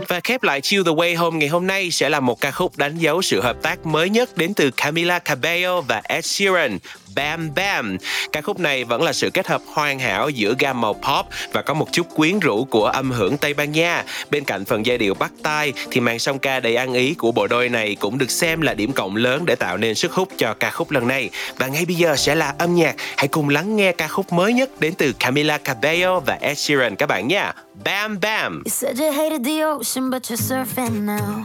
Và 0.08 0.20
khép 0.24 0.42
lại 0.42 0.60
Chill 0.60 0.82
the 0.84 0.92
Way 0.92 1.16
Home 1.16 1.38
ngày 1.38 1.48
hôm 1.48 1.66
nay 1.66 1.90
sẽ 1.90 2.08
là 2.08 2.20
một 2.20 2.40
ca 2.40 2.50
khúc 2.50 2.78
đánh 2.78 2.98
dấu 2.98 3.22
sự 3.22 3.40
hợp 3.40 3.56
tác 3.62 3.86
mới 3.86 4.10
nhất 4.10 4.36
đến 4.36 4.54
từ 4.54 4.70
Camila 4.70 5.18
Cabello 5.18 5.80
và 5.80 6.02
Ed 6.04 6.24
Sheeran. 6.24 6.78
Bam 7.16 7.50
Bam. 7.54 7.96
Ca 8.32 8.40
khúc 8.40 8.60
này 8.60 8.84
vẫn 8.84 9.02
là 9.02 9.12
sự 9.12 9.30
kết 9.30 9.46
hợp 9.46 9.62
hoàn 9.66 9.98
hảo 9.98 10.28
giữa 10.28 10.54
gam 10.58 10.80
màu 10.80 10.94
pop 10.94 11.26
và 11.52 11.62
có 11.62 11.74
một 11.74 11.88
chút 11.92 12.06
quyến 12.14 12.38
rũ 12.38 12.64
của 12.64 12.86
âm 12.86 13.10
hưởng 13.10 13.36
Tây 13.38 13.54
Ban 13.54 13.72
Nha. 13.72 14.04
Bên 14.30 14.44
cạnh 14.44 14.64
phần 14.64 14.86
giai 14.86 14.98
điệu 14.98 15.14
bắt 15.14 15.32
tai 15.42 15.72
thì 15.90 16.00
màn 16.00 16.18
song 16.18 16.38
ca 16.38 16.60
đầy 16.60 16.76
ăn 16.76 16.94
ý 16.94 17.14
của 17.14 17.32
bộ 17.32 17.46
đôi 17.46 17.68
này 17.68 17.96
cũng 18.00 18.18
được 18.18 18.30
xem 18.30 18.60
là 18.60 18.74
điểm 18.74 18.92
cộng 18.92 19.16
lớn 19.16 19.46
để 19.46 19.54
tạo 19.54 19.76
nên 19.76 19.94
sức 19.94 20.12
hút 20.12 20.28
cho 20.38 20.54
ca 20.54 20.70
khúc 20.70 20.90
lần 20.90 21.08
này. 21.08 21.30
Và 21.58 21.66
ngay 21.66 21.84
bây 21.84 21.96
giờ 21.96 22.16
sẽ 22.16 22.34
là 22.34 22.54
âm 22.58 22.74
nhạc. 22.74 22.94
Hãy 23.16 23.28
cùng 23.28 23.48
lắng 23.48 23.76
nghe 23.76 23.92
ca 23.92 24.08
khúc 24.08 24.32
mới 24.32 24.52
nhất 24.52 24.80
đến 24.80 24.94
từ 24.94 25.12
Camila 25.12 25.58
Cabello 25.58 26.20
và 26.20 26.38
Ed 26.40 26.58
Sheeran 26.58 26.96
các 26.96 27.06
bạn 27.06 27.28
nha. 27.28 27.52
Bam 27.84 28.20
Bam. 28.20 28.62
You 28.64 28.70
said 28.70 29.00
you 29.00 29.12
hated 29.12 29.46
the 29.46 29.60
ocean, 29.60 30.10
but 30.10 30.22
you're 30.22 30.64
surfing 30.64 31.06
now. 31.06 31.44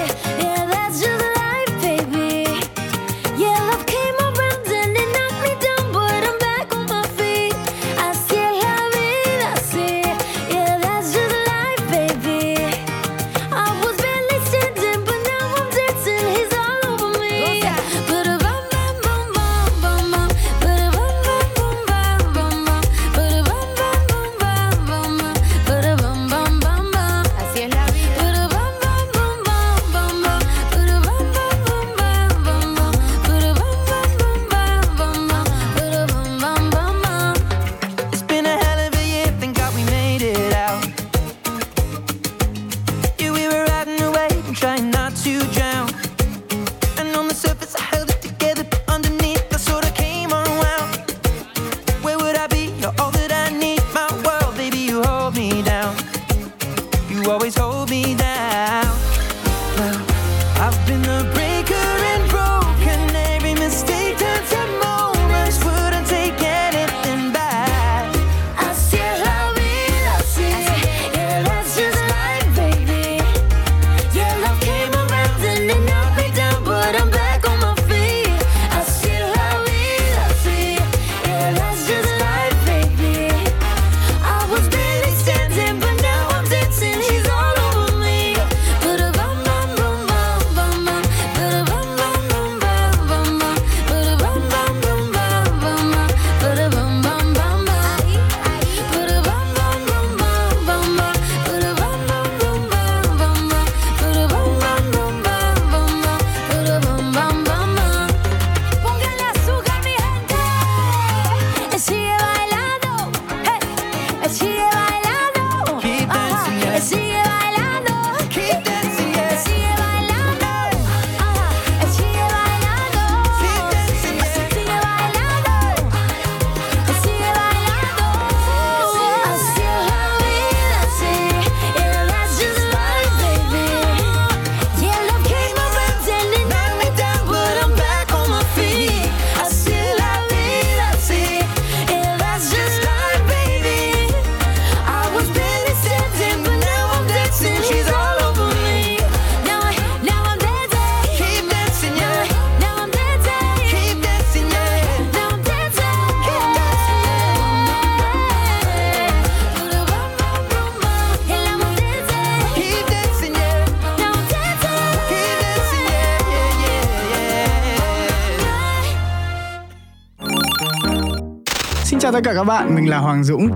chào 172.01 172.11
tất 172.11 172.19
cả 172.23 172.33
các 172.33 172.43
bạn, 172.43 172.75
mình 172.75 172.89
là 172.89 172.97
Hoàng 172.97 173.23
Dũng. 173.23 173.49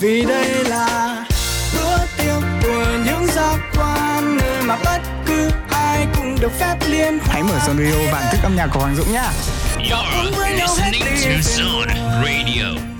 Vì 0.00 0.24
đây 0.24 0.64
là 0.64 1.24
bữa 1.74 1.98
tiệc 2.18 2.42
của 2.62 2.86
những 3.06 3.26
giác 3.26 3.58
quan 3.76 4.36
nơi 4.36 4.62
mà 4.62 4.76
bất 4.84 4.98
cứ 5.26 5.50
ai 5.70 6.06
cũng 6.16 6.36
được 6.40 6.52
phép 6.58 6.76
liên 6.88 7.18
Hãy 7.22 7.42
mở 7.42 7.58
Sonrio 7.66 8.12
bản 8.12 8.22
thức 8.32 8.38
âm 8.42 8.56
nhạc 8.56 8.68
của 8.72 8.80
Hoàng 8.80 8.96
Dũng 8.96 9.12
nhá. 9.12 9.30
You're 9.78 10.56
listening 10.56 11.02
to 11.02 11.40
Zone 11.40 11.94
Radio. 12.24 12.97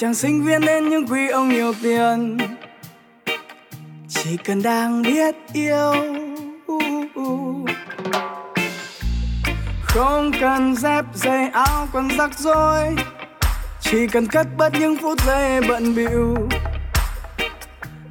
Chàng 0.00 0.14
sinh 0.14 0.44
viên 0.44 0.60
đến 0.60 0.88
những 0.88 1.06
quý 1.06 1.28
ông 1.28 1.48
nhiều 1.48 1.72
tiền. 1.82 2.38
Chỉ 4.08 4.36
cần 4.36 4.62
đang 4.62 5.02
biết 5.02 5.34
yêu. 5.52 5.94
Không 9.82 10.30
cần 10.40 10.76
dép 10.76 11.04
giày 11.14 11.48
áo, 11.48 11.88
quần 11.92 12.08
rắc 12.18 12.38
rối. 12.38 12.94
Chỉ 13.80 14.06
cần 14.06 14.26
cất 14.26 14.46
bớt 14.56 14.72
những 14.80 14.96
phút 15.02 15.22
giây 15.26 15.60
bận 15.68 15.94
bịu. 15.94 16.48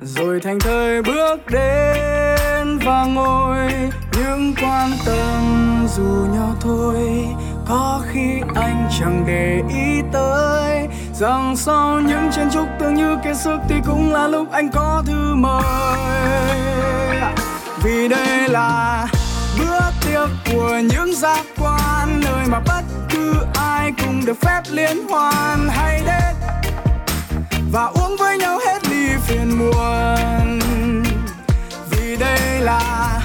Rồi 0.02 0.40
thành 0.40 0.60
thời 0.60 1.02
bước 1.02 1.38
đến 1.52 2.80
và 2.86 3.06
ngồi. 3.06 3.72
Những 4.18 4.54
quan 4.62 4.90
tâm 5.06 5.88
dù 5.96 6.26
nhỏ 6.36 6.56
thôi 6.62 7.26
có 7.70 8.02
khi 8.12 8.42
anh 8.56 8.90
chẳng 9.00 9.24
để 9.28 9.62
ý 9.70 10.02
tới 10.12 10.88
rằng 11.14 11.56
sau 11.58 12.00
những 12.00 12.32
chén 12.32 12.50
chúc 12.50 12.68
tưởng 12.80 12.96
như 12.96 13.18
kiệt 13.24 13.38
sức 13.38 13.58
thì 13.70 13.76
cũng 13.86 14.14
là 14.14 14.28
lúc 14.28 14.52
anh 14.52 14.70
có 14.74 15.04
thư 15.06 15.36
mời. 15.36 17.18
Vì 17.84 18.08
đây 18.08 18.50
là 18.50 19.08
bữa 19.60 19.80
tiệc 20.06 20.30
của 20.54 20.82
những 20.94 21.14
giác 21.16 21.46
quan 21.60 22.22
nơi 22.24 22.46
mà 22.48 22.60
bất 22.60 22.84
cứ 23.10 23.34
ai 23.54 23.92
cũng 24.06 24.26
được 24.26 24.42
phép 24.42 24.62
liên 24.70 25.08
hoan. 25.10 25.70
Hay 25.70 26.02
đến 26.06 26.36
và 27.72 27.86
uống 27.86 28.16
với 28.20 28.38
nhau 28.38 28.60
hết 28.68 28.88
ly 28.90 29.08
phiền 29.28 29.60
muộn. 29.60 30.60
Vì 31.90 32.18
đây 32.18 32.60
là 32.60 33.20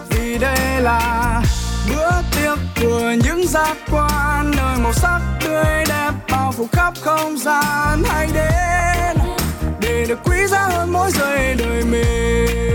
Vì 0.09 0.37
đây 0.37 0.81
là 0.81 1.41
bữa 1.89 2.11
tiệc 2.35 2.59
của 2.81 3.13
những 3.23 3.47
giác 3.47 3.77
quan, 3.91 4.51
Nơi 4.57 4.77
màu 4.83 4.93
sắc 4.93 5.19
tươi 5.41 5.85
đẹp 5.89 6.11
bao 6.31 6.51
phủ 6.51 6.67
khắp 6.71 6.93
không 7.01 7.37
gian 7.37 8.03
hay 8.09 8.27
đến 8.33 9.17
Để 9.81 10.05
được 10.09 10.19
quý 10.23 10.47
giá 10.47 10.67
hơn 10.67 10.93
mỗi 10.93 11.11
giây 11.11 11.55
đời 11.59 11.83
mình. 11.91 12.68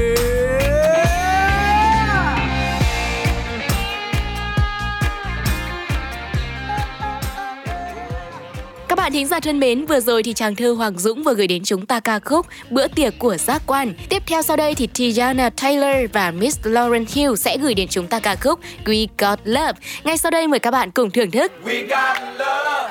Bạn 9.05 9.13
thính 9.13 9.27
giả 9.27 9.41
thân 9.41 9.61
mến, 9.61 9.87
vừa 9.87 10.01
rồi 10.01 10.23
thì 10.23 10.33
chàng 10.33 10.57
thơ 10.57 10.73
Hoàng 10.73 10.99
Dũng 10.99 11.23
vừa 11.23 11.35
gửi 11.35 11.47
đến 11.47 11.65
chúng 11.65 11.87
ta 11.87 12.01
ca 12.01 12.19
khúc 12.19 12.47
Bữa 12.71 12.89
tiệc 12.89 13.19
của 13.19 13.37
giác 13.37 13.63
quan. 13.67 13.95
Tiếp 14.09 14.23
theo 14.27 14.43
sau 14.43 14.57
đây 14.57 14.75
thì 14.75 14.87
Tiana 14.87 15.51
Taylor 15.51 16.13
và 16.13 16.31
Miss 16.31 16.59
Lauren 16.63 17.05
Hill 17.13 17.35
sẽ 17.35 17.59
gửi 17.59 17.75
đến 17.75 17.89
chúng 17.91 18.07
ta 18.07 18.21
ca 18.21 18.37
khúc 18.37 18.61
We 18.85 19.07
Got 19.19 19.39
Love. 19.45 19.73
Ngay 20.05 20.19
sau 20.19 20.31
đây 20.31 20.49
mời 20.49 20.61
các 20.61 20.71
bạn 20.71 20.91
cùng 20.91 21.11
thưởng 21.11 21.31
thức. 21.31 21.53
We 21.65 21.89
got 21.89 22.19
love, 22.39 22.91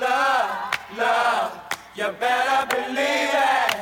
love, 0.00 0.54
love. 0.96 1.50
You 1.98 2.12
better 2.20 2.68
believe 2.68 3.34
it. 3.34 3.76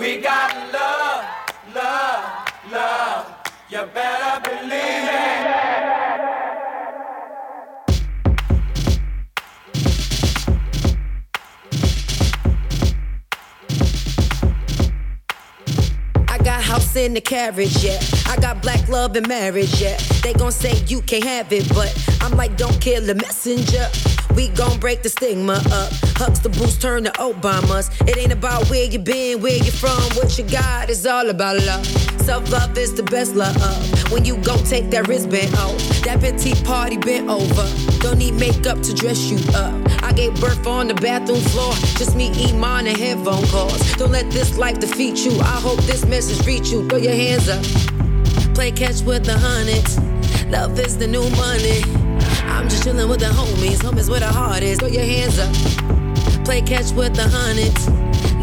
We 0.00 0.22
got 0.22 0.52
love, 0.56 0.67
house 16.68 16.94
in 16.96 17.14
the 17.14 17.20
carriage, 17.20 17.82
yeah. 17.82 17.98
I 18.26 18.36
got 18.36 18.60
black 18.60 18.86
love 18.88 19.16
and 19.16 19.26
marriage, 19.26 19.80
yeah. 19.80 19.96
They 20.22 20.34
gon' 20.34 20.52
say 20.52 20.74
you 20.86 21.00
can't 21.00 21.24
have 21.24 21.50
it, 21.50 21.66
but 21.70 21.90
I'm 22.20 22.32
like, 22.36 22.58
don't 22.58 22.78
kill 22.80 23.02
the 23.02 23.14
messenger. 23.14 23.88
We 24.36 24.48
gon' 24.48 24.78
break 24.78 25.02
the 25.02 25.08
stigma 25.08 25.54
up. 25.72 25.90
Hucks 26.20 26.40
the 26.40 26.50
boost, 26.50 26.82
turn 26.82 27.04
to 27.04 27.10
Obamas. 27.12 27.88
It 28.06 28.18
ain't 28.18 28.32
about 28.32 28.68
where 28.68 28.84
you 28.84 28.98
been, 28.98 29.40
where 29.40 29.56
you 29.56 29.70
from, 29.70 30.00
what 30.14 30.36
you 30.38 30.44
got. 30.44 30.90
It's 30.90 31.06
all 31.06 31.30
about 31.30 31.56
love. 31.64 31.86
Self 32.20 32.50
love 32.52 32.76
is 32.76 32.94
the 32.94 33.02
best 33.02 33.34
love. 33.34 33.56
When 34.12 34.26
you 34.26 34.36
gon' 34.36 34.62
take 34.64 34.90
that 34.90 35.08
wristband 35.08 35.54
off, 35.54 35.78
that 36.04 36.20
petite 36.20 36.62
party 36.64 36.98
bent 36.98 37.30
over. 37.30 37.66
Don't 38.00 38.18
need 38.18 38.34
makeup 38.34 38.82
to 38.82 38.92
dress 38.94 39.30
you 39.30 39.38
up. 39.54 39.97
Gave 40.18 40.40
birth 40.40 40.66
on 40.66 40.88
the 40.88 40.94
bathroom 40.94 41.38
floor. 41.38 41.72
Just 41.96 42.16
me, 42.16 42.26
Iman, 42.50 42.88
and 42.88 42.96
headphone 42.96 43.46
calls. 43.46 43.92
Don't 43.92 44.10
let 44.10 44.28
this 44.32 44.58
life 44.58 44.80
defeat 44.80 45.24
you. 45.24 45.30
I 45.38 45.60
hope 45.60 45.78
this 45.84 46.04
message 46.06 46.44
reach 46.44 46.70
you. 46.70 46.88
Throw 46.88 46.98
your 46.98 47.14
hands 47.14 47.48
up. 47.48 47.62
Play 48.52 48.72
catch 48.72 49.02
with 49.02 49.24
the 49.24 49.38
hundreds. 49.38 49.96
Love 50.50 50.76
is 50.80 50.98
the 50.98 51.06
new 51.06 51.22
money. 51.38 51.82
I'm 52.50 52.68
just 52.68 52.82
chillin' 52.82 53.08
with 53.08 53.20
the 53.20 53.26
homies. 53.26 53.78
Homies 53.78 54.10
where 54.10 54.18
the 54.18 54.26
heart 54.26 54.64
is. 54.64 54.80
Throw 54.80 54.88
your 54.88 55.04
hands 55.04 55.38
up. 55.38 55.54
Play 56.44 56.62
catch 56.62 56.90
with 56.90 57.14
the 57.14 57.28
hundreds. 57.28 57.88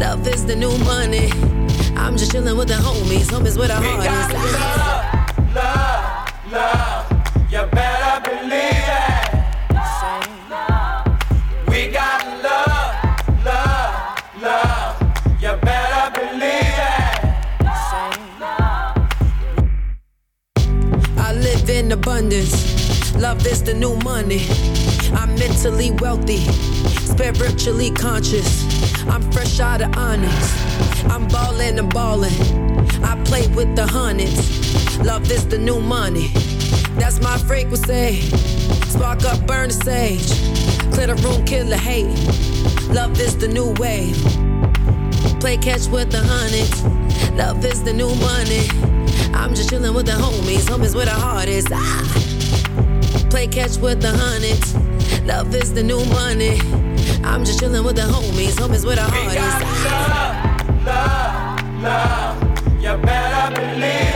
Love 0.00 0.26
is 0.26 0.46
the 0.46 0.56
new 0.56 0.78
money. 0.78 1.28
I'm 1.94 2.16
just 2.16 2.32
chillin' 2.32 2.56
with 2.56 2.68
the 2.68 2.80
homies. 2.80 3.26
Homies 3.26 3.58
where 3.58 3.68
the 3.68 3.74
heart 3.74 4.00
is. 4.00 4.32
love, 5.54 5.54
love, 5.54 6.52
love. 6.52 7.52
You 7.52 7.66
better 7.70 8.30
believe 8.30 8.85
abundance. 21.96 23.14
Love 23.16 23.46
is 23.46 23.62
the 23.62 23.74
new 23.74 23.96
money. 23.96 24.46
I'm 25.12 25.34
mentally 25.36 25.90
wealthy, 25.92 26.40
spiritually 27.12 27.90
conscious. 27.90 28.50
I'm 29.06 29.22
fresh 29.32 29.60
out 29.60 29.80
of 29.80 29.96
onyx. 29.96 30.34
I'm 31.06 31.26
ballin' 31.28 31.78
and 31.78 31.92
ballin'. 31.92 32.38
I 33.02 33.20
play 33.24 33.46
with 33.48 33.74
the 33.76 33.86
hundreds. 33.86 34.98
Love 34.98 35.30
is 35.30 35.46
the 35.46 35.58
new 35.58 35.80
money. 35.80 36.28
That's 36.98 37.20
my 37.20 37.38
frequency. 37.38 38.20
Spark 38.94 39.24
up, 39.24 39.46
burn 39.46 39.68
the 39.68 39.78
sage. 39.88 40.28
Clear 40.92 41.08
the 41.08 41.16
room, 41.24 41.44
kill 41.44 41.66
the 41.66 41.78
hate. 41.78 42.12
Love 42.94 43.18
is 43.20 43.36
the 43.36 43.48
new 43.48 43.72
wave. 43.78 44.16
Play 45.40 45.56
catch 45.56 45.86
with 45.88 46.10
the 46.10 46.22
hundreds. 46.22 46.82
Love 47.32 47.64
is 47.64 47.82
the 47.82 47.92
new 47.92 48.14
money. 48.16 48.95
I'm 49.36 49.54
just 49.54 49.70
chillin' 49.70 49.94
with 49.94 50.06
the 50.06 50.12
homies. 50.12 50.64
Homies 50.64 50.94
where 50.94 51.04
the 51.04 51.12
heart 51.12 51.48
is. 51.48 51.66
Ah. 51.70 53.28
Play 53.30 53.46
catch 53.46 53.76
with 53.78 54.00
the 54.00 54.10
hundreds. 54.10 54.74
Love 55.24 55.54
is 55.54 55.72
the 55.74 55.82
new 55.82 56.04
money. 56.06 56.58
I'm 57.22 57.44
just 57.44 57.60
chillin' 57.60 57.84
with 57.84 57.96
the 57.96 58.02
homies. 58.02 58.54
Homies 58.56 58.84
where 58.86 58.96
the 58.96 59.02
heart 59.02 59.34
is. 59.34 59.54
Ah. 60.08 60.56
Love, 60.86 61.82
love. 61.82 62.82
You 62.82 62.96
better 63.04 63.60
believe 63.60 64.15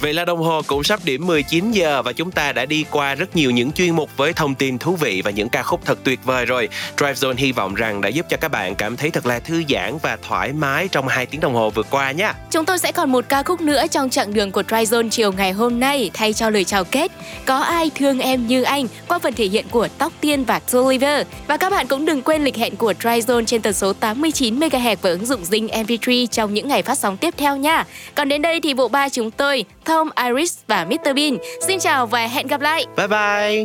Vậy 0.00 0.14
là 0.14 0.24
đồng 0.24 0.42
hồ 0.42 0.62
cũng 0.66 0.84
sắp 0.84 1.00
điểm 1.04 1.26
19 1.26 1.70
giờ 1.70 2.02
và 2.02 2.12
chúng 2.12 2.30
ta 2.30 2.52
đã 2.52 2.64
đi 2.64 2.84
qua 2.90 3.14
rất 3.14 3.36
nhiều 3.36 3.50
những 3.50 3.72
chuyên 3.72 3.96
mục 3.96 4.10
với 4.16 4.32
thông 4.32 4.54
tin 4.54 4.78
thú 4.78 4.96
vị 4.96 5.22
và 5.24 5.30
những 5.30 5.48
ca 5.48 5.62
khúc 5.62 5.80
thật 5.84 5.98
tuyệt 6.04 6.20
vời 6.24 6.46
rồi. 6.46 6.68
Drive 6.96 7.12
Zone 7.12 7.34
hy 7.36 7.52
vọng 7.52 7.74
rằng 7.74 8.00
đã 8.00 8.08
giúp 8.08 8.26
cho 8.28 8.36
các 8.36 8.48
bạn 8.48 8.74
cảm 8.74 8.96
thấy 8.96 9.10
thật 9.10 9.26
là 9.26 9.38
thư 9.38 9.62
giãn 9.68 9.98
và 10.02 10.18
thoải 10.28 10.52
mái 10.52 10.88
trong 10.88 11.08
hai 11.08 11.26
tiếng 11.26 11.40
đồng 11.40 11.54
hồ 11.54 11.70
vừa 11.70 11.82
qua 11.82 12.12
nhé. 12.12 12.32
Chúng 12.50 12.64
tôi 12.64 12.78
sẽ 12.78 12.92
còn 12.92 13.12
một 13.12 13.24
ca 13.28 13.42
khúc 13.42 13.60
nữa 13.60 13.86
trong 13.90 14.10
chặng 14.10 14.34
đường 14.34 14.52
của 14.52 14.62
Drive 14.62 14.84
Zone 14.84 15.08
chiều 15.08 15.32
ngày 15.32 15.52
hôm 15.52 15.80
nay, 15.80 16.10
thay 16.14 16.32
cho 16.32 16.50
lời 16.50 16.64
chào 16.64 16.84
kết. 16.84 17.12
Có 17.44 17.58
ai 17.58 17.90
thương 17.94 18.20
em 18.20 18.46
như 18.46 18.62
anh 18.62 18.86
qua 19.08 19.18
phần 19.18 19.34
thể 19.34 19.46
hiện 19.46 19.64
của 19.70 19.88
Tóc 19.98 20.12
Tiên 20.20 20.44
và 20.44 20.58
Toliver. 20.58 21.26
Và 21.46 21.56
các 21.56 21.70
bạn 21.70 21.86
cũng 21.86 22.04
đừng 22.04 22.22
quên 22.22 22.44
lịch 22.44 22.56
hẹn 22.56 22.76
của 22.76 22.94
Drive 23.00 23.20
Zone 23.20 23.44
trên 23.44 23.62
tần 23.62 23.72
số 23.72 23.92
89 23.92 24.58
MHz 24.58 24.96
và 25.02 25.10
ứng 25.10 25.26
dụng 25.26 25.42
Zing 25.42 25.68
MP3 25.68 26.26
trong 26.26 26.54
những 26.54 26.68
ngày 26.68 26.82
phát 26.82 26.98
sóng 26.98 27.16
tiếp 27.16 27.34
theo 27.36 27.56
nha. 27.56 27.84
Còn 28.14 28.28
đến 28.28 28.42
đây 28.42 28.60
thì 28.60 28.74
bộ 28.74 28.88
ba 28.88 29.08
chúng 29.08 29.30
tôi 29.30 29.64
Tom, 29.90 30.10
Iris 30.26 30.58
và 30.66 30.84
Mr 30.84 31.14
Bean. 31.16 31.38
Xin 31.66 31.78
chào 31.78 32.06
và 32.06 32.26
hẹn 32.26 32.46
gặp 32.46 32.60
lại. 32.60 32.86
Bye 32.96 33.08
bye. 33.08 33.64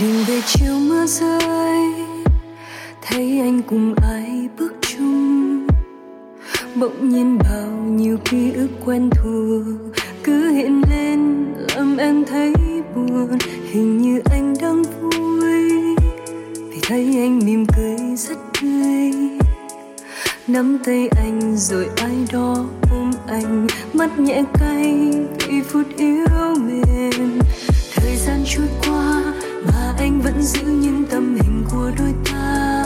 Đường 0.00 0.24
về 0.28 0.40
chiều 0.46 0.77
rơi. 1.08 1.94
Thấy 3.02 3.40
anh 3.40 3.62
cùng 3.62 3.94
ai 4.02 4.48
bước 4.58 4.72
chung. 4.80 5.66
Bỗng 6.74 7.08
nhiên 7.08 7.38
bao 7.38 7.70
nhiêu 7.70 8.16
ký 8.24 8.52
ức 8.52 8.68
quen 8.84 9.10
thuộc. 9.10 9.62
Cứ 10.24 10.50
hiện 10.50 10.82
lên, 10.90 11.46
làm 11.74 11.96
em 11.96 12.24
thấy 12.24 12.52
buồn. 12.94 13.38
Hình 13.70 13.98
như 13.98 14.20
anh 14.24 14.54
đang 14.60 14.82
vui. 14.82 15.96
Vì 16.70 16.80
thấy 16.82 17.16
anh 17.16 17.38
mỉm 17.38 17.66
cười 17.76 18.16
rất 18.16 18.38
tươi. 18.62 19.12
Nắm 20.46 20.78
tay 20.84 21.08
anh 21.08 21.56
rồi 21.56 21.88
ai 21.96 22.26
đó 22.32 22.64
ôm 22.90 23.10
anh. 23.28 23.66
Mắt 23.92 24.18
nhẹ 24.18 24.42
cay 24.60 25.12
vì 25.48 25.62
phút 25.62 25.86
yêu 25.96 26.26
mềm. 26.60 27.38
Thời 27.94 28.16
gian 28.16 28.44
trôi 28.46 28.66
qua 28.82 28.97
vẫn 30.38 30.46
giữ 30.46 30.62
những 30.62 31.04
tâm 31.10 31.34
hình 31.34 31.64
của 31.70 31.90
đôi 31.98 32.14
ta. 32.32 32.84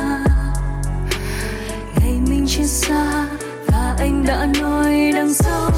Ngày 2.00 2.20
mình 2.28 2.46
chia 2.48 2.64
xa 2.64 3.28
và 3.66 3.96
anh 3.98 4.24
đã 4.26 4.46
nói 4.60 5.12
đằng 5.14 5.34
sau, 5.34 5.70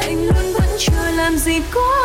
anh 0.00 0.26
luôn 0.26 0.52
vẫn 0.52 0.68
chờ 0.78 1.10
làm 1.16 1.38
gì 1.38 1.60
có 1.70 1.97